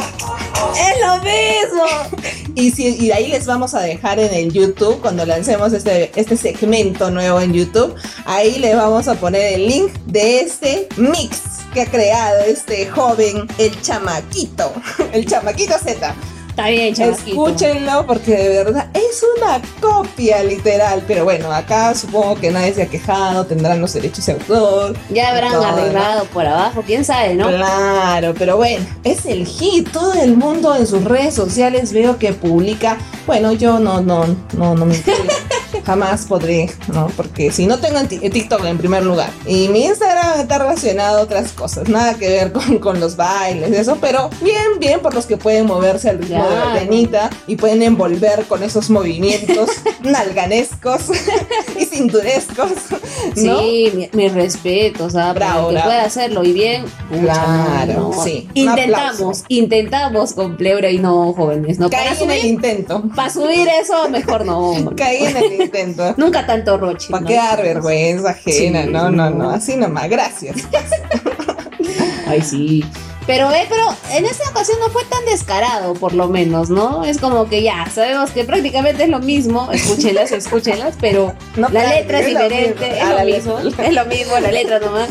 ¡Es 0.76 0.96
lo 1.02 1.18
mismo! 1.18 2.41
Y, 2.56 2.72
si, 2.72 2.96
y 2.98 3.12
ahí 3.12 3.28
les 3.28 3.46
vamos 3.46 3.74
a 3.74 3.82
dejar 3.82 4.20
en 4.20 4.34
el 4.34 4.52
YouTube, 4.52 5.00
cuando 5.02 5.26
lancemos 5.26 5.74
este, 5.74 6.12
este 6.20 6.36
segmento 6.38 7.10
nuevo 7.10 7.40
en 7.40 7.54
YouTube, 7.54 7.96
ahí 8.26 8.60
les 8.60 8.76
vamos 8.76 9.08
a 9.08 9.16
poner 9.16 9.54
el 9.54 9.68
link 9.68 9.92
de 10.06 10.42
este 10.42 10.88
mix 10.98 11.42
que 11.74 11.82
ha 11.82 11.86
creado 11.86 12.44
este 12.46 12.88
joven, 12.88 13.48
el 13.58 13.82
chamaquito, 13.82 14.74
el 15.14 15.26
chamaquito 15.26 15.76
Z. 15.78 16.16
Está 16.62 16.70
bien, 16.70 16.94
chamaquito. 16.94 17.48
Escúchenlo 17.48 18.06
porque 18.06 18.36
de 18.36 18.64
verdad 18.64 18.88
es 18.94 19.26
una 19.36 19.60
copia 19.80 20.44
literal. 20.44 21.04
Pero 21.08 21.24
bueno, 21.24 21.52
acá 21.52 21.96
supongo 21.96 22.36
que 22.36 22.52
nadie 22.52 22.72
se 22.76 22.84
ha 22.84 22.86
quejado, 22.86 23.48
tendrán 23.48 23.82
los 23.82 23.94
derechos 23.94 24.24
de 24.28 24.34
autor. 24.34 24.96
Ya 25.10 25.32
habrán 25.32 25.54
todo, 25.54 25.62
¿no? 25.64 25.68
arreglado 25.70 26.26
por 26.26 26.46
abajo, 26.46 26.84
quién 26.86 27.04
sabe, 27.04 27.34
¿no? 27.34 27.48
Claro, 27.48 28.36
pero 28.38 28.58
bueno, 28.58 28.86
es 29.04 29.26
el 29.26 29.48
hit. 29.48 29.90
Todo 29.92 30.14
el 30.14 30.38
mundo 30.38 30.76
en 30.76 30.86
sus 30.86 31.04
redes 31.04 31.34
sociales 31.34 31.94
veo 31.94 32.20
que 32.20 32.32
publica. 32.34 33.00
Bueno, 33.26 33.54
yo 33.54 33.80
no, 33.80 34.02
no, 34.02 34.28
no, 34.54 34.76
no 34.76 34.86
me 34.86 34.96
incluyo. 35.78 35.86
Jamás 35.86 36.26
podré, 36.26 36.70
¿no? 36.94 37.08
Porque 37.16 37.52
si 37.52 37.66
no 37.66 37.80
tengo 37.80 38.00
en 38.00 38.08
ti- 38.08 38.20
TikTok 38.30 38.66
en 38.66 38.78
primer 38.78 39.04
lugar. 39.04 39.30
Y 39.46 39.68
mi 39.70 39.86
Instagram 39.86 40.40
está 40.42 40.58
relacionado 40.60 41.20
a 41.20 41.22
otras 41.22 41.52
cosas. 41.52 41.90
Nada 41.90 42.16
que 42.16 42.28
ver 42.30 42.52
con, 42.52 42.80
con 42.80 43.00
los 43.00 43.16
bailes, 43.16 43.72
eso. 43.72 43.98
Pero 44.02 44.30
bien, 44.42 44.80
bien 44.80 45.00
por 45.02 45.14
los 45.14 45.26
que 45.26 45.38
pueden 45.38 45.66
moverse 45.66 46.10
al 46.10 46.20
ritmo 46.20 46.44
de 46.74 46.80
Anita 46.80 47.30
y 47.48 47.56
pueden 47.56 47.82
envolver 47.84 48.46
con 48.48 48.64
esos 48.64 48.90
movimientos 48.90 49.70
nalganescos 50.04 51.02
y 51.80 51.86
cinturescos. 51.86 52.72
¿no? 53.36 53.60
Sí, 53.60 53.92
mi, 53.96 54.10
mi 54.14 54.30
respeto, 54.30 55.06
o 55.06 55.10
sea, 55.10 55.34
para 55.34 55.52
Bravo, 55.54 55.70
el 55.70 55.76
que 55.78 55.82
pueda 55.84 56.04
hacerlo 56.04 56.44
y 56.44 56.54
bien. 56.54 56.86
Claro, 57.22 58.12
no. 58.16 58.24
sí. 58.24 58.48
Intentamos, 58.54 59.44
intentamos 59.48 60.34
con 60.34 60.58
Pleura 60.58 60.90
y 60.90 60.98
no 61.00 61.34
jóvenes, 61.34 61.80
¿no? 61.80 61.90
Para 61.90 62.06
Caí 62.16 62.24
en 62.24 62.32
el 62.32 62.46
intento. 62.46 63.04
para 63.16 63.30
subir 63.30 63.68
eso, 63.82 64.10
mejor 64.10 64.46
no. 64.46 64.78
no. 64.80 64.96
Caí 64.96 65.24
en 65.26 65.38
el 65.38 65.61
intento. 65.62 66.14
Nunca 66.18 66.46
tanto 66.46 66.78
roche. 66.78 67.10
Para 67.10 67.22
¿no? 67.22 67.28
quedar 67.28 67.62
vergüenza 67.62 68.30
ajena, 68.32 68.84
Sí, 68.84 68.90
no, 68.92 69.10
no, 69.12 69.30
no, 69.30 69.50
así 69.52 69.76
nomás, 69.76 70.10
gracias. 70.10 70.58
Ay, 72.28 72.42
sí. 72.42 72.84
Pero, 73.28 73.52
eh, 73.52 73.66
pero 73.70 73.84
en 74.14 74.26
esta 74.26 74.50
ocasión 74.50 74.80
no 74.80 74.90
fue 74.90 75.04
tan 75.06 75.24
descarado, 75.26 75.94
por 75.94 76.14
lo 76.14 76.28
menos, 76.28 76.70
¿no? 76.70 77.04
Es 77.04 77.20
como 77.20 77.48
que 77.48 77.62
ya, 77.62 77.88
sabemos 77.94 78.32
que 78.32 78.44
prácticamente 78.44 79.04
es 79.04 79.10
lo 79.10 79.20
mismo, 79.20 79.70
escúchenlas, 79.72 80.32
escúchenlas, 80.32 80.96
pero 81.00 81.34
No, 81.56 81.70
la 81.70 81.82
claro, 81.82 81.90
letra 81.90 82.20
es 82.20 82.28
es 82.28 82.34
lo 82.34 82.44
diferente, 82.44 82.86
mismo. 82.90 82.96
es 82.98 83.04
Ah, 83.04 83.10
lo 83.12 83.16
la 83.18 83.24
mismo, 83.26 83.58
es 83.60 83.94
lo 83.94 84.06
mismo, 84.06 84.40
la 84.40 84.52
letra 84.52 84.80
nomás, 84.80 85.10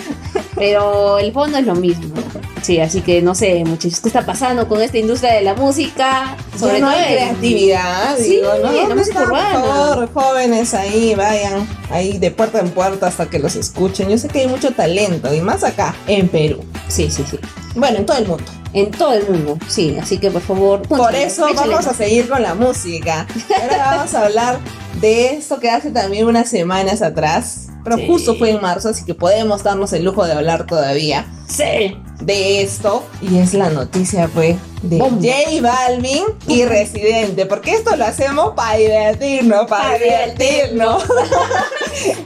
pero 0.57 1.19
el 1.21 1.33
fondo 1.33 1.59
es 1.59 1.67
lo 1.67 1.75
mismo. 1.77 2.15
Sí, 2.63 2.81
así 2.81 3.01
que 3.01 3.23
no 3.23 3.35
sé, 3.35 3.65
muchachos, 3.65 4.01
¿qué 4.01 4.09
está 4.09 4.27
pasando 4.27 4.67
con 4.69 4.83
esta 4.83 4.99
industria 4.99 5.35
de 5.35 5.43
la 5.43 5.55
música? 5.55 6.37
Sobre 6.61 6.81
no 6.81 6.89
hay 6.89 7.01
en- 7.01 7.13
creatividad, 7.13 8.17
Sí, 8.17 8.23
digo, 8.37 8.49
¿no? 8.63 8.71
la 8.73 8.81
¿Dónde 8.81 8.95
música 8.95 9.23
urbana. 9.23 9.61
Por 9.61 9.63
favor, 10.09 10.13
jóvenes 10.13 10.75
ahí, 10.75 11.15
vayan 11.15 11.67
ahí 11.91 12.19
de 12.19 12.31
puerta 12.31 12.61
en 12.61 12.71
puerta 12.71 13.07
hasta 13.07 13.27
que 13.29 13.39
los 13.39 13.57
escuchen. 13.57 14.09
Yo 14.09 14.19
sé 14.19 14.29
que 14.29 14.41
hay 14.41 14.47
mucho 14.49 14.71
talento, 14.73 15.33
y 15.35 15.41
más 15.41 15.65
acá, 15.65 15.95
en 16.07 16.29
Perú. 16.29 16.63
Sí, 16.89 17.11
sí, 17.11 17.25
sí. 17.31 17.39
Bueno, 17.75 17.99
en 17.99 18.07
todo 18.07 18.19
el 18.19 18.27
mundo. 18.27 18.45
En 18.73 18.91
todo 18.93 19.13
el 19.15 19.29
mundo, 19.29 19.59
sí, 19.67 19.97
así 20.01 20.19
que 20.19 20.31
por 20.31 20.43
favor. 20.43 20.83
Por 20.83 21.13
eso 21.15 21.49
échale. 21.49 21.71
vamos 21.71 21.87
a 21.89 21.95
seguir 21.95 22.29
con 22.29 22.41
la 22.43 22.55
música. 22.55 23.27
Ahora 23.63 23.97
vamos 23.97 24.15
a 24.15 24.25
hablar 24.27 24.61
de 25.01 25.35
esto 25.35 25.59
que 25.59 25.69
hace 25.71 25.91
también 25.91 26.27
unas 26.29 26.49
semanas 26.49 27.03
atrás. 27.03 27.67
Pero 27.85 27.97
Sí. 27.97 28.07
justo 28.07 28.35
fue 28.37 28.51
en 28.51 28.61
marzo, 28.61 28.89
así 28.91 29.05
que 29.05 29.15
podemos 29.15 29.63
darnos 29.63 29.93
el 29.93 30.05
lujo 30.05 30.25
de 30.27 30.33
hablar 30.33 30.67
todavía 30.67 31.27
Sí. 31.49 31.97
de 32.21 32.63
esto. 32.63 33.05
Y 33.23 33.39
es 33.39 33.55
la 33.55 33.71
noticia, 33.71 34.29
fue, 34.29 34.57
de 34.83 34.99
Bomba. 34.99 35.21
J 35.27 35.61
Balvin 35.63 36.25
y 36.47 36.65
Residente. 36.65 37.47
Porque 37.47 37.73
esto 37.73 37.97
lo 37.97 38.05
hacemos 38.05 38.53
para 38.55 38.77
divertirnos, 38.77 39.67
para 39.67 39.91
Pa' 39.93 39.99
divertirnos. 39.99 41.05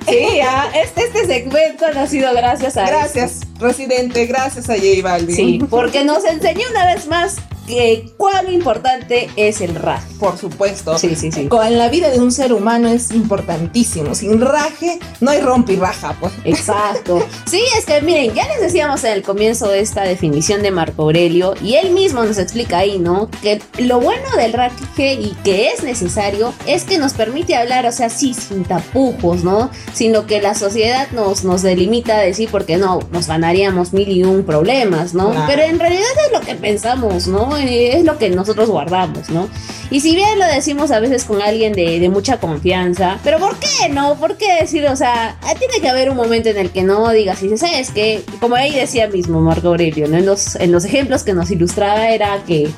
Sí, 0.09 0.19
ya, 0.37 0.71
este, 0.75 1.05
este 1.05 1.27
segmento 1.27 1.87
ha 1.87 1.91
nacido 1.93 2.33
gracias 2.35 2.77
a 2.77 2.87
Gracias, 2.87 3.41
Residente, 3.59 4.27
gracias 4.27 4.69
a 4.71 4.75
J 4.75 4.87
Balvin. 5.03 5.35
Sí, 5.35 5.59
porque 5.71 6.05
nos 6.05 6.25
enseñó 6.25 6.63
una 6.71 6.95
vez 6.95 7.07
más 7.09 7.37
que 7.67 8.13
cuán 8.17 8.53
importante 8.53 9.31
es 9.37 9.61
el 9.61 9.75
rap. 9.75 10.03
Por 10.19 10.39
supuesto. 10.39 10.99
Sí, 10.99 11.15
sí, 11.17 11.33
sí. 11.33 11.49
Con 11.49 11.77
la 11.77 11.89
vida 11.89 12.11
de 12.11 12.21
un 12.21 12.33
ser 12.33 12.53
humano 12.53 12.89
es 12.89 13.11
importantísimo. 13.11 14.15
Sin 14.15 14.41
raje, 14.41 14.99
no 15.21 15.31
hay 15.31 15.41
rompirraja, 15.41 16.17
pues. 16.21 16.33
Exacto. 16.45 17.27
Sí, 17.47 17.63
es 17.79 17.85
que 17.85 18.01
miren, 18.01 18.35
ya 18.35 18.49
les 18.49 18.61
decíamos 18.61 19.05
en 19.05 19.13
el 19.13 19.23
comienzo 19.23 19.69
de 19.69 19.81
esta 19.81 20.03
definición 20.03 20.63
de 20.63 20.71
Marco 20.71 21.03
Aurelio 21.03 21.55
y 21.63 21.75
él 21.75 21.91
mismo 21.91 22.25
nos 22.25 22.39
explica 22.39 22.79
ahí, 22.79 22.99
¿no? 22.99 23.29
Que 23.43 23.61
lo 23.79 24.01
bueno 24.01 24.25
del 24.37 24.53
raje 24.53 25.15
y 25.15 25.37
que 25.45 25.69
es 25.69 25.83
necesario 25.83 26.53
es 26.67 26.85
que 26.85 26.99
nos 26.99 27.13
permite 27.13 27.55
hablar, 27.55 27.87
o 27.87 27.93
sea, 27.93 28.09
sí, 28.09 28.35
sin 28.35 28.65
tapujos, 28.65 29.45
¿no? 29.45 29.71
Sin 29.93 30.13
lo 30.13 30.27
que 30.27 30.41
la 30.41 30.55
sociedad 30.55 31.09
nos, 31.13 31.45
nos 31.45 31.63
delimita 31.63 32.17
a 32.17 32.21
decir 32.21 32.49
porque 32.51 32.77
no, 32.77 33.01
nos 33.13 33.27
ganaríamos 33.29 33.93
mil 33.93 34.09
y 34.09 34.25
un 34.25 34.45
problemas, 34.45 35.15
¿no? 35.15 35.31
Claro. 35.31 35.47
Pero 35.47 35.63
en 35.63 35.79
realidad 35.79 36.11
es 36.27 36.33
lo 36.33 36.41
que 36.41 36.55
pensamos, 36.55 37.27
¿no? 37.27 37.54
Es 37.57 38.05
lo 38.05 38.19
que 38.19 38.31
nosotros 38.31 38.69
guardamos, 38.69 39.31
¿no? 39.31 39.49
Y 39.91 40.01
si 40.01 40.15
bien 40.15 40.39
lo 40.39 40.47
decimos 40.47 40.91
a 40.91 41.01
veces 41.01 41.25
con 41.25 41.43
alguien 41.43 41.73
de, 41.73 42.01
de 42.01 42.09
mucha 42.09 42.39
confianza, 42.39 43.19
pero 43.23 43.39
¿por 43.39 43.57
qué 43.59 43.89
no? 43.91 44.17
¿Por 44.17 44.37
qué 44.37 44.55
decir, 44.61 44.87
o 44.87 44.97
sea, 44.97 45.37
tiene 45.59 45.81
que 45.81 45.89
haber 45.89 46.11
un 46.11 46.17
momento 46.17 46.49
en 46.49 46.57
el 46.57 46.71
que 46.71 46.83
no 46.83 47.11
digas, 47.11 47.43
y 47.43 47.57
¿sabes 47.57 47.91
qué? 47.91 48.23
Como 48.41 48.57
ahí 48.57 48.75
decía 48.75 49.09
mismo 49.09 49.41
Marco 49.41 49.69
Aurelio, 49.69 50.09
¿no? 50.09 50.17
En 50.17 50.27
los, 50.27 50.57
en 50.57 50.73
los 50.73 50.85
ejemplos 50.85 51.23
que 51.23 51.35
nos 51.35 51.51
ilustraba 51.51 52.09
era 52.09 52.43
que 52.47 52.71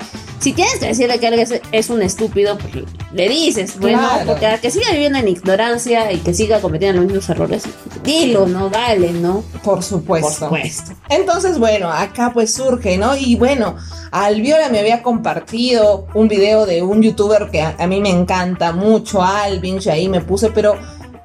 si 0.47 0.53
tienes 0.53 0.79
que 0.79 0.87
decirle 0.87 1.19
que 1.19 1.27
alguien 1.27 1.61
es, 1.73 1.91
un 1.91 2.03
estúpido, 2.03 2.57
pues 2.57 2.73
le 3.13 3.29
dices, 3.29 3.81
bueno, 3.81 3.99
Claro. 3.99 4.27
porque 4.27 4.47
a 4.47 4.61
que 4.61 4.71
siga 4.71 4.93
viviendo 4.93 5.19
en 5.19 5.27
ignorancia 5.27 6.13
y 6.13 6.19
que 6.19 6.33
siga 6.35 6.61
cometiendo 6.61 7.01
los 7.01 7.07
mismos 7.07 7.29
errores, 7.31 7.65
dilo, 8.05 8.47
¿no? 8.47 8.69
Dale, 8.69 9.11
¿no? 9.11 9.43
Por 9.65 9.83
supuesto. 9.83 10.49
Por 10.49 10.61
supuesto. 10.61 10.93
Entonces, 11.09 11.59
bueno, 11.59 11.91
acá 11.91 12.31
pues 12.33 12.55
surge, 12.55 12.97
¿no? 12.97 13.17
Y 13.17 13.35
bueno, 13.35 13.75
Alviola 14.13 14.69
me 14.69 14.79
había 14.79 15.03
compartido 15.03 16.07
un 16.15 16.29
video 16.29 16.65
de 16.65 16.81
un 16.81 17.03
youtuber 17.03 17.51
que 17.51 17.63
a, 17.63 17.75
a 17.77 17.89
mí 17.89 18.01
me 18.01 18.11
encanta 18.11 18.71
mucho, 18.71 19.25
Alvin, 19.25 19.81
y 19.85 19.89
ahí 19.89 20.09
me 20.09 20.21
puse, 20.21 20.51
pero 20.51 20.75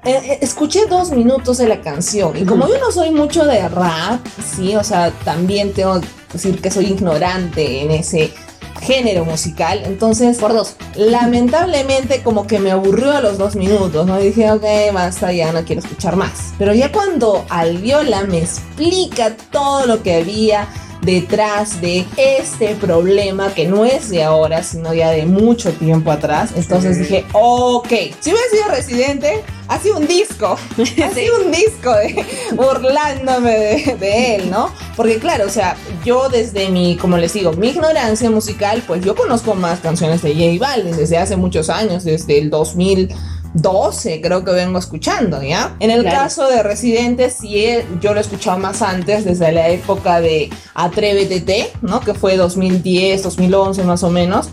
eh, 0.03 0.19
eh, 0.23 0.37
escuché 0.41 0.87
dos 0.87 1.11
minutos 1.11 1.59
de 1.59 1.67
la 1.67 1.79
canción. 1.79 2.35
Y 2.35 2.43
como 2.43 2.67
yo 2.67 2.79
no 2.79 2.91
soy 2.91 3.11
mucho 3.11 3.45
de 3.45 3.69
rap, 3.69 4.25
sí, 4.43 4.75
o 4.75 4.83
sea, 4.83 5.11
también 5.23 5.73
tengo 5.73 6.01
que 6.01 6.07
decir 6.33 6.59
que 6.59 6.71
soy 6.71 6.85
ignorante 6.85 7.83
en 7.83 7.91
ese 7.91 8.33
género 8.81 9.25
musical, 9.25 9.81
entonces 9.85 10.37
Por 10.39 10.53
dos. 10.53 10.75
lamentablemente 10.95 12.21
como 12.23 12.47
que 12.47 12.59
me 12.59 12.71
aburrió 12.71 13.11
a 13.11 13.21
los 13.21 13.37
dos 13.37 13.55
minutos, 13.55 14.05
¿no? 14.05 14.19
Y 14.19 14.27
dije, 14.27 14.51
ok, 14.51 14.65
basta, 14.93 15.31
ya 15.31 15.51
no 15.51 15.63
quiero 15.63 15.81
escuchar 15.81 16.15
más. 16.15 16.53
Pero 16.57 16.73
ya 16.73 16.91
cuando 16.91 17.45
Alviola 17.49 18.23
me 18.23 18.39
explica 18.39 19.35
todo 19.51 19.85
lo 19.85 20.01
que 20.03 20.15
había 20.15 20.67
detrás 21.01 21.81
de 21.81 22.05
este 22.17 22.75
problema 22.75 23.53
que 23.53 23.67
no 23.67 23.85
es 23.85 24.09
de 24.09 24.23
ahora, 24.23 24.63
sino 24.63 24.93
ya 24.93 25.09
de 25.11 25.25
mucho 25.25 25.71
tiempo 25.73 26.11
atrás, 26.11 26.51
entonces 26.55 26.95
Sí. 26.97 27.03
dije, 27.03 27.25
ok, 27.33 27.87
si 28.19 28.31
hubiera 28.31 28.49
sido 28.51 28.67
residente, 28.69 29.43
hacía 29.67 29.95
un 29.95 30.05
disco, 30.07 30.57
hacía 30.77 31.31
un 31.43 31.51
disco 31.51 31.91
de 31.93 32.23
burlándome 32.53 33.51
de, 33.51 33.95
de 33.99 34.35
él, 34.35 34.49
¿no? 34.51 34.71
Porque 34.95 35.17
claro, 35.17 35.45
o 35.45 35.49
sea, 35.49 35.75
yo 36.05 36.29
desde 36.29 36.69
mi, 36.69 36.97
como 36.97 37.17
les 37.17 37.33
digo, 37.33 37.53
mi 37.53 37.69
ignorancia 37.69 38.29
musical, 38.29 38.83
pues 38.85 39.03
yo 39.03 39.15
conozco 39.15 39.55
más 39.55 39.79
canciones 39.79 40.21
de 40.21 40.33
J 40.33 40.59
Balvin 40.59 40.95
desde 40.95 41.17
hace 41.17 41.35
muchos 41.35 41.69
años, 41.69 42.03
desde 42.03 42.37
el 42.37 42.49
2012 43.53 44.21
creo 44.21 44.43
que 44.43 44.51
vengo 44.51 44.79
escuchando, 44.79 45.41
¿ya? 45.41 45.75
En 45.79 45.91
el 45.91 46.01
Claro. 46.01 46.17
caso 46.19 46.47
de 46.47 46.63
Residente, 46.63 47.29
sí, 47.29 47.65
he- 47.65 47.85
yo 48.01 48.13
lo 48.13 48.19
he 48.19 48.21
escuchado 48.21 48.57
más 48.57 48.81
antes, 48.81 49.25
desde 49.25 49.51
la 49.51 49.69
época 49.69 50.21
de 50.21 50.49
Atrévete, 50.73 51.41
T, 51.41 51.71
¿no? 51.81 51.99
Que 51.99 52.13
fue 52.13 52.37
2010, 52.37 53.23
2011 53.23 53.83
más 53.83 54.03
o 54.03 54.09
menos. 54.09 54.49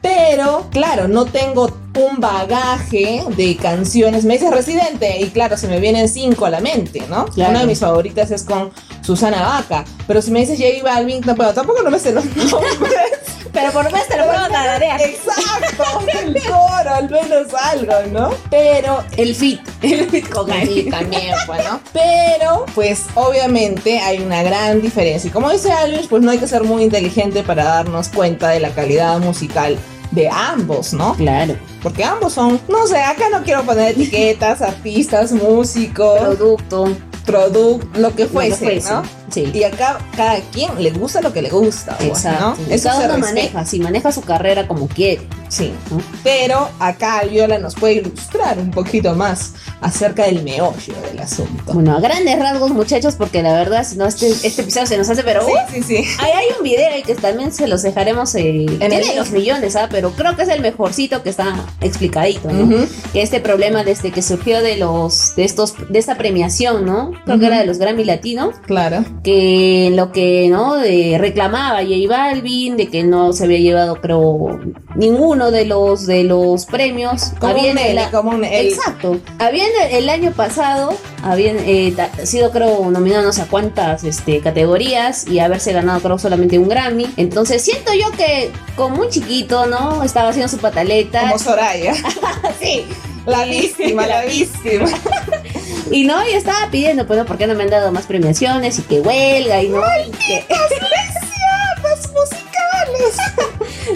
Pero, 0.00 0.66
claro, 0.70 1.06
no 1.08 1.26
tengo 1.26 1.70
un 1.98 2.20
bagaje 2.20 3.22
de 3.36 3.56
canciones. 3.56 4.24
Me 4.24 4.34
dice 4.34 4.50
Residente 4.50 5.18
y 5.20 5.26
claro, 5.30 5.56
se 5.56 5.68
me 5.68 5.78
vienen 5.80 6.08
cinco 6.08 6.46
a 6.46 6.50
la 6.50 6.60
mente, 6.60 7.02
¿no? 7.10 7.26
Claro. 7.26 7.50
Una 7.50 7.60
de 7.60 7.66
mis 7.66 7.80
favoritas 7.80 8.30
es 8.30 8.44
con 8.44 8.70
Susana 9.02 9.42
Vaca. 9.42 9.84
Pero 10.06 10.22
si 10.22 10.30
me 10.30 10.40
dices 10.40 10.58
J 10.58 10.82
Balvin, 10.82 11.20
no, 11.26 11.34
bueno, 11.34 11.52
tampoco 11.52 11.82
no 11.82 11.90
me 11.90 11.98
sé 11.98 12.12
los 12.12 12.24
nombres. 12.36 13.19
Pero 13.52 13.72
por 13.72 13.84
lo 13.84 13.90
menos 13.90 14.06
te 14.08 14.16
lo 14.16 14.24
puedo 14.26 14.48
tararear. 14.48 15.00
Exacto, 15.02 15.84
el 16.24 16.34
coro, 16.42 16.94
al 16.94 17.10
menos 17.10 17.52
algo, 17.54 17.94
¿no? 18.12 18.30
Pero 18.50 19.02
El 19.16 19.34
fit. 19.34 19.60
El 19.82 20.08
fit 20.10 20.28
con 20.28 20.46
Sí, 20.50 20.80
él. 20.86 20.90
también, 20.90 21.34
bueno. 21.46 21.80
Pero, 21.92 22.66
pues, 22.74 23.06
obviamente 23.14 23.98
hay 24.00 24.18
una 24.20 24.42
gran 24.42 24.80
diferencia. 24.80 25.28
Y 25.28 25.32
como 25.32 25.50
dice 25.50 25.72
Alvis, 25.72 26.06
pues 26.06 26.22
no 26.22 26.30
hay 26.30 26.38
que 26.38 26.46
ser 26.48 26.62
muy 26.64 26.82
inteligente 26.84 27.42
para 27.42 27.64
darnos 27.64 28.08
cuenta 28.08 28.48
de 28.50 28.60
la 28.60 28.70
calidad 28.70 29.18
musical 29.18 29.78
de 30.10 30.28
ambos, 30.28 30.92
¿no? 30.92 31.14
Claro. 31.14 31.56
Porque 31.82 32.02
ambos 32.04 32.32
son, 32.32 32.60
no 32.68 32.86
sé, 32.86 32.98
acá 33.00 33.28
no 33.30 33.42
quiero 33.42 33.62
poner 33.62 33.92
etiquetas, 33.92 34.60
artistas, 34.62 35.32
músicos, 35.32 36.18
Producto. 36.20 36.88
Producto, 37.24 37.86
lo 37.98 38.14
que 38.14 38.24
lo 38.24 38.28
que 38.28 38.32
fuese. 38.32 38.80
¿no? 38.90 39.02
Sí. 39.30 39.50
Y 39.52 39.62
acá 39.64 39.98
cada 40.16 40.40
quien 40.52 40.82
le 40.82 40.90
gusta 40.90 41.20
lo 41.20 41.32
que 41.32 41.42
le 41.42 41.50
gusta, 41.50 41.96
pues, 41.98 42.10
Exacto. 42.10 42.56
¿no? 42.58 42.74
Eso 42.74 42.88
cada 42.88 43.06
uno 43.06 43.18
maneja, 43.18 43.64
si 43.64 43.78
maneja 43.80 44.10
su 44.12 44.22
carrera 44.22 44.66
como 44.66 44.88
quiere. 44.88 45.26
Sí, 45.48 45.72
¿no? 45.90 46.00
pero 46.22 46.68
acá 46.78 47.22
Viola 47.28 47.58
nos 47.58 47.74
puede 47.74 47.94
ilustrar 47.94 48.56
un 48.58 48.70
poquito 48.70 49.14
más 49.14 49.54
acerca 49.80 50.26
del 50.26 50.44
meollo 50.44 50.94
del 51.10 51.18
asunto. 51.18 51.72
Bueno, 51.72 51.96
a 51.96 52.00
grandes 52.00 52.38
rasgos, 52.38 52.70
muchachos, 52.70 53.16
porque 53.16 53.42
la 53.42 53.52
verdad, 53.54 53.84
si 53.84 53.96
no, 53.96 54.06
este, 54.06 54.28
este 54.28 54.62
episodio 54.62 54.86
se 54.86 54.96
nos 54.96 55.10
hace, 55.10 55.24
pero... 55.24 55.44
Sí, 55.44 55.52
¡uh! 55.52 55.72
sí, 55.72 55.82
sí. 55.82 56.04
Ahí 56.18 56.30
hay 56.30 56.46
un 56.56 56.62
video 56.62 56.90
que 57.04 57.14
también 57.16 57.52
se 57.52 57.66
los 57.66 57.82
dejaremos. 57.82 58.32
Eh, 58.36 58.66
tiene 58.78 58.96
el 58.98 59.02
link. 59.02 59.16
los 59.16 59.30
millones, 59.32 59.74
¿ah? 59.74 59.88
Pero 59.90 60.12
creo 60.12 60.36
que 60.36 60.42
es 60.42 60.48
el 60.48 60.60
mejorcito 60.60 61.24
que 61.24 61.30
está 61.30 61.56
explicadito, 61.80 62.52
¿no? 62.52 62.86
Que 63.12 63.22
este 63.22 63.40
problema 63.40 63.82
desde 63.82 64.12
que 64.12 64.22
surgió 64.22 64.62
de 64.62 64.76
los 64.76 65.34
de 65.34 65.44
estos 65.44 65.74
de 65.88 65.98
esta 65.98 66.16
premiación, 66.16 66.84
¿no? 66.84 67.09
Creo 67.12 67.24
que 67.38 67.44
Ujú. 67.44 67.44
era 67.46 67.58
de 67.60 67.66
los 67.66 67.78
Grammy 67.78 68.04
Latinos, 68.04 68.56
Claro. 68.66 69.04
que 69.22 69.92
lo 69.94 70.12
que 70.12 70.48
no 70.50 70.76
de, 70.76 71.16
reclamaba 71.18 71.78
J 71.82 71.94
Balvin 72.08 72.76
de 72.76 72.86
que 72.88 73.02
no 73.04 73.32
se 73.32 73.44
había 73.44 73.58
llevado 73.58 74.00
creo 74.00 74.58
ninguno 74.94 75.50
de 75.50 75.64
los 75.64 76.06
de 76.06 76.24
los 76.24 76.66
premios 76.66 77.32
Como 77.38 77.54
un 77.60 77.94
la- 77.94 78.10
como 78.10 78.30
un 78.30 78.44
el- 78.44 78.68
Exacto. 78.68 79.18
Habían 79.38 79.68
el, 79.90 79.96
el 80.04 80.08
año 80.08 80.32
pasado, 80.32 80.94
habían 81.22 81.56
eh, 81.60 81.94
sido 82.24 82.50
creo 82.50 82.90
nominado 82.90 83.22
no 83.22 83.32
sé 83.32 83.42
a 83.42 83.46
cuántas 83.46 84.04
este, 84.04 84.40
categorías 84.40 85.26
y 85.28 85.38
haberse 85.38 85.72
ganado 85.72 86.00
creo 86.00 86.18
solamente 86.18 86.58
un 86.58 86.68
Grammy. 86.68 87.06
Entonces 87.16 87.62
siento 87.62 87.92
yo 87.94 88.10
que 88.16 88.50
como 88.76 89.02
un 89.02 89.08
chiquito, 89.08 89.66
¿no? 89.66 90.02
Estaba 90.02 90.30
haciendo 90.30 90.48
su 90.48 90.58
pataleta. 90.58 91.20
como 91.22 91.38
Soraya. 91.38 91.94
sí. 92.60 92.84
La 93.26 93.44
víctima, 93.44 94.06
la 94.06 94.24
víctima. 94.24 94.86
Y 95.90 96.04
no, 96.04 96.26
y 96.28 96.32
estaba 96.34 96.70
pidiendo, 96.70 97.06
pues 97.06 97.18
no, 97.18 97.26
¿por 97.26 97.36
qué 97.36 97.46
no 97.46 97.54
me 97.54 97.64
han 97.64 97.70
dado 97.70 97.90
más 97.92 98.06
premiaciones? 98.06 98.78
Y 98.78 98.82
que 98.82 99.00
huelga 99.00 99.62
y 99.62 99.68
no. 99.68 99.82
y 100.06 100.10
que- 100.12 100.46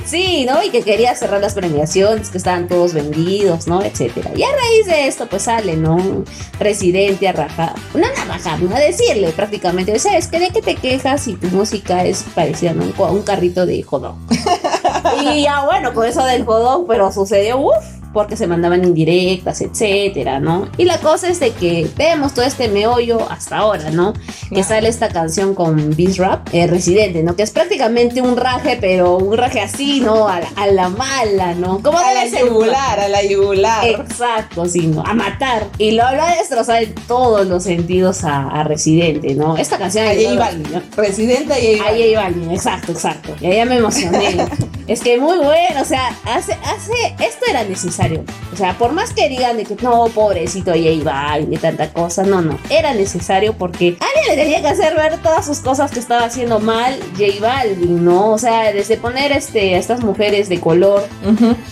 Sí, 0.04 0.44
¿no? 0.48 0.62
Y 0.62 0.70
que 0.70 0.82
quería 0.82 1.14
cerrar 1.14 1.40
las 1.40 1.54
premiaciones, 1.54 2.30
que 2.30 2.38
estaban 2.38 2.68
todos 2.68 2.92
vendidos, 2.94 3.66
¿no? 3.66 3.82
Etcétera. 3.82 4.30
Y 4.36 4.42
a 4.42 4.48
raíz 4.48 4.86
de 4.86 5.06
esto, 5.06 5.26
pues 5.28 5.42
sale, 5.44 5.76
¿no? 5.76 6.24
Presidente 6.58 7.28
a 7.28 7.32
rajar. 7.32 7.74
No 7.94 8.06
a 8.06 8.24
rajar, 8.24 8.60
¿no? 8.60 8.74
A 8.74 8.80
decirle 8.80 9.30
prácticamente, 9.30 9.98
¿sabes 9.98 10.28
qué? 10.28 10.40
¿De 10.40 10.50
qué 10.50 10.62
te 10.62 10.74
quejas 10.76 11.22
si 11.22 11.34
tu 11.34 11.46
música 11.48 12.04
es 12.04 12.24
parecida 12.34 12.72
¿no? 12.74 12.92
a 13.04 13.10
un 13.10 13.22
carrito 13.22 13.66
de 13.66 13.82
jodón? 13.82 14.16
y 15.32 15.42
ya 15.44 15.64
bueno, 15.64 15.94
con 15.94 16.06
eso 16.06 16.24
del 16.24 16.44
jodón, 16.44 16.86
pero 16.86 17.10
sucedió, 17.12 17.58
uff, 17.58 17.74
porque 18.14 18.36
se 18.38 18.46
mandaban 18.46 18.82
indirectas, 18.84 19.60
etcétera, 19.60 20.40
¿no? 20.40 20.68
Y 20.78 20.84
la 20.84 20.96
cosa 20.98 21.28
es 21.28 21.40
de 21.40 21.50
que 21.50 21.86
vemos 21.96 22.32
todo 22.32 22.46
este 22.46 22.68
meollo 22.68 23.30
hasta 23.30 23.58
ahora, 23.58 23.90
¿no? 23.90 24.14
Que 24.14 24.20
Claro. 24.54 24.68
sale 24.68 24.88
esta 24.88 25.08
canción 25.08 25.54
con 25.54 25.94
Bizrap, 25.94 26.48
eh, 26.54 26.66
Residente, 26.66 27.22
¿no? 27.22 27.34
Que 27.36 27.42
es 27.42 27.50
prácticamente 27.50 28.22
un 28.22 28.36
raje, 28.36 28.78
pero 28.80 29.18
un 29.18 29.36
raje 29.36 29.60
así, 29.60 30.00
¿no? 30.00 30.28
A 30.28 30.40
la, 30.40 30.48
a 30.56 30.66
la 30.68 30.88
mala, 30.88 31.54
¿no? 31.54 31.80
Como 31.82 31.98
A 31.98 32.12
la 32.14 32.26
yugular, 32.26 33.00
a 33.00 33.08
la 33.08 33.22
yugular. 33.24 33.84
Exacto, 33.86 34.64
sí, 34.66 34.86
¿no? 34.86 35.02
A 35.04 35.12
matar. 35.12 35.66
Y 35.78 35.90
lo 35.90 36.04
lo 36.04 36.18
va 36.18 36.30
a 36.32 36.36
destrozar 36.36 36.82
en 36.84 36.94
todos 37.08 37.46
los 37.48 37.64
sentidos 37.64 38.22
a, 38.24 38.42
a 38.48 38.62
Residente, 38.62 39.34
¿no? 39.34 39.56
Esta 39.56 39.78
canción... 39.78 40.06
A 40.06 40.10
J 40.14 40.34
no- 40.34 40.38
Balvin. 40.40 40.82
Presidenta 40.94 41.54
J 41.54 41.82
a 41.82 41.84
Balvin. 41.90 42.06
J 42.14 42.20
Balvin, 42.22 42.50
exacto, 42.52 42.92
exacto. 42.92 43.34
Y 43.40 43.46
ahí 43.46 43.56
ya 43.56 43.64
me 43.64 43.76
emocioné. 43.78 44.36
es 44.86 45.00
que 45.00 45.18
muy 45.18 45.38
bueno, 45.38 45.80
o 45.80 45.84
sea, 45.84 46.14
hace, 46.24 46.52
hace, 46.64 46.92
esto 47.24 47.46
era 47.48 47.64
necesario. 47.64 48.24
O 48.52 48.56
sea, 48.56 48.76
por 48.78 48.92
más 48.92 49.12
que 49.12 49.28
digan 49.28 49.56
de 49.56 49.64
que 49.64 49.76
no, 49.82 50.06
pobrecito 50.08 50.72
J 50.72 51.02
Balvin 51.02 51.52
y 51.52 51.56
tanta 51.56 51.92
cosa, 51.92 52.22
no, 52.22 52.40
no. 52.40 52.58
Era 52.70 52.92
necesario 52.94 53.54
porque 53.54 53.96
alguien 54.00 54.36
le 54.36 54.42
tenía 54.42 54.60
que 54.60 54.68
hacer 54.68 54.94
ver 54.94 55.18
todas 55.22 55.44
sus 55.46 55.58
cosas 55.60 55.90
que 55.90 56.00
estaba 56.00 56.24
haciendo 56.24 56.60
mal 56.60 56.98
J 57.18 57.24
Balvin, 57.40 58.04
¿no? 58.04 58.30
O 58.32 58.38
sea, 58.38 58.72
desde 58.72 58.96
poner 58.96 59.32
este, 59.32 59.74
a 59.74 59.78
estas 59.78 60.00
mujeres 60.00 60.48
de 60.48 60.60
color 60.60 61.06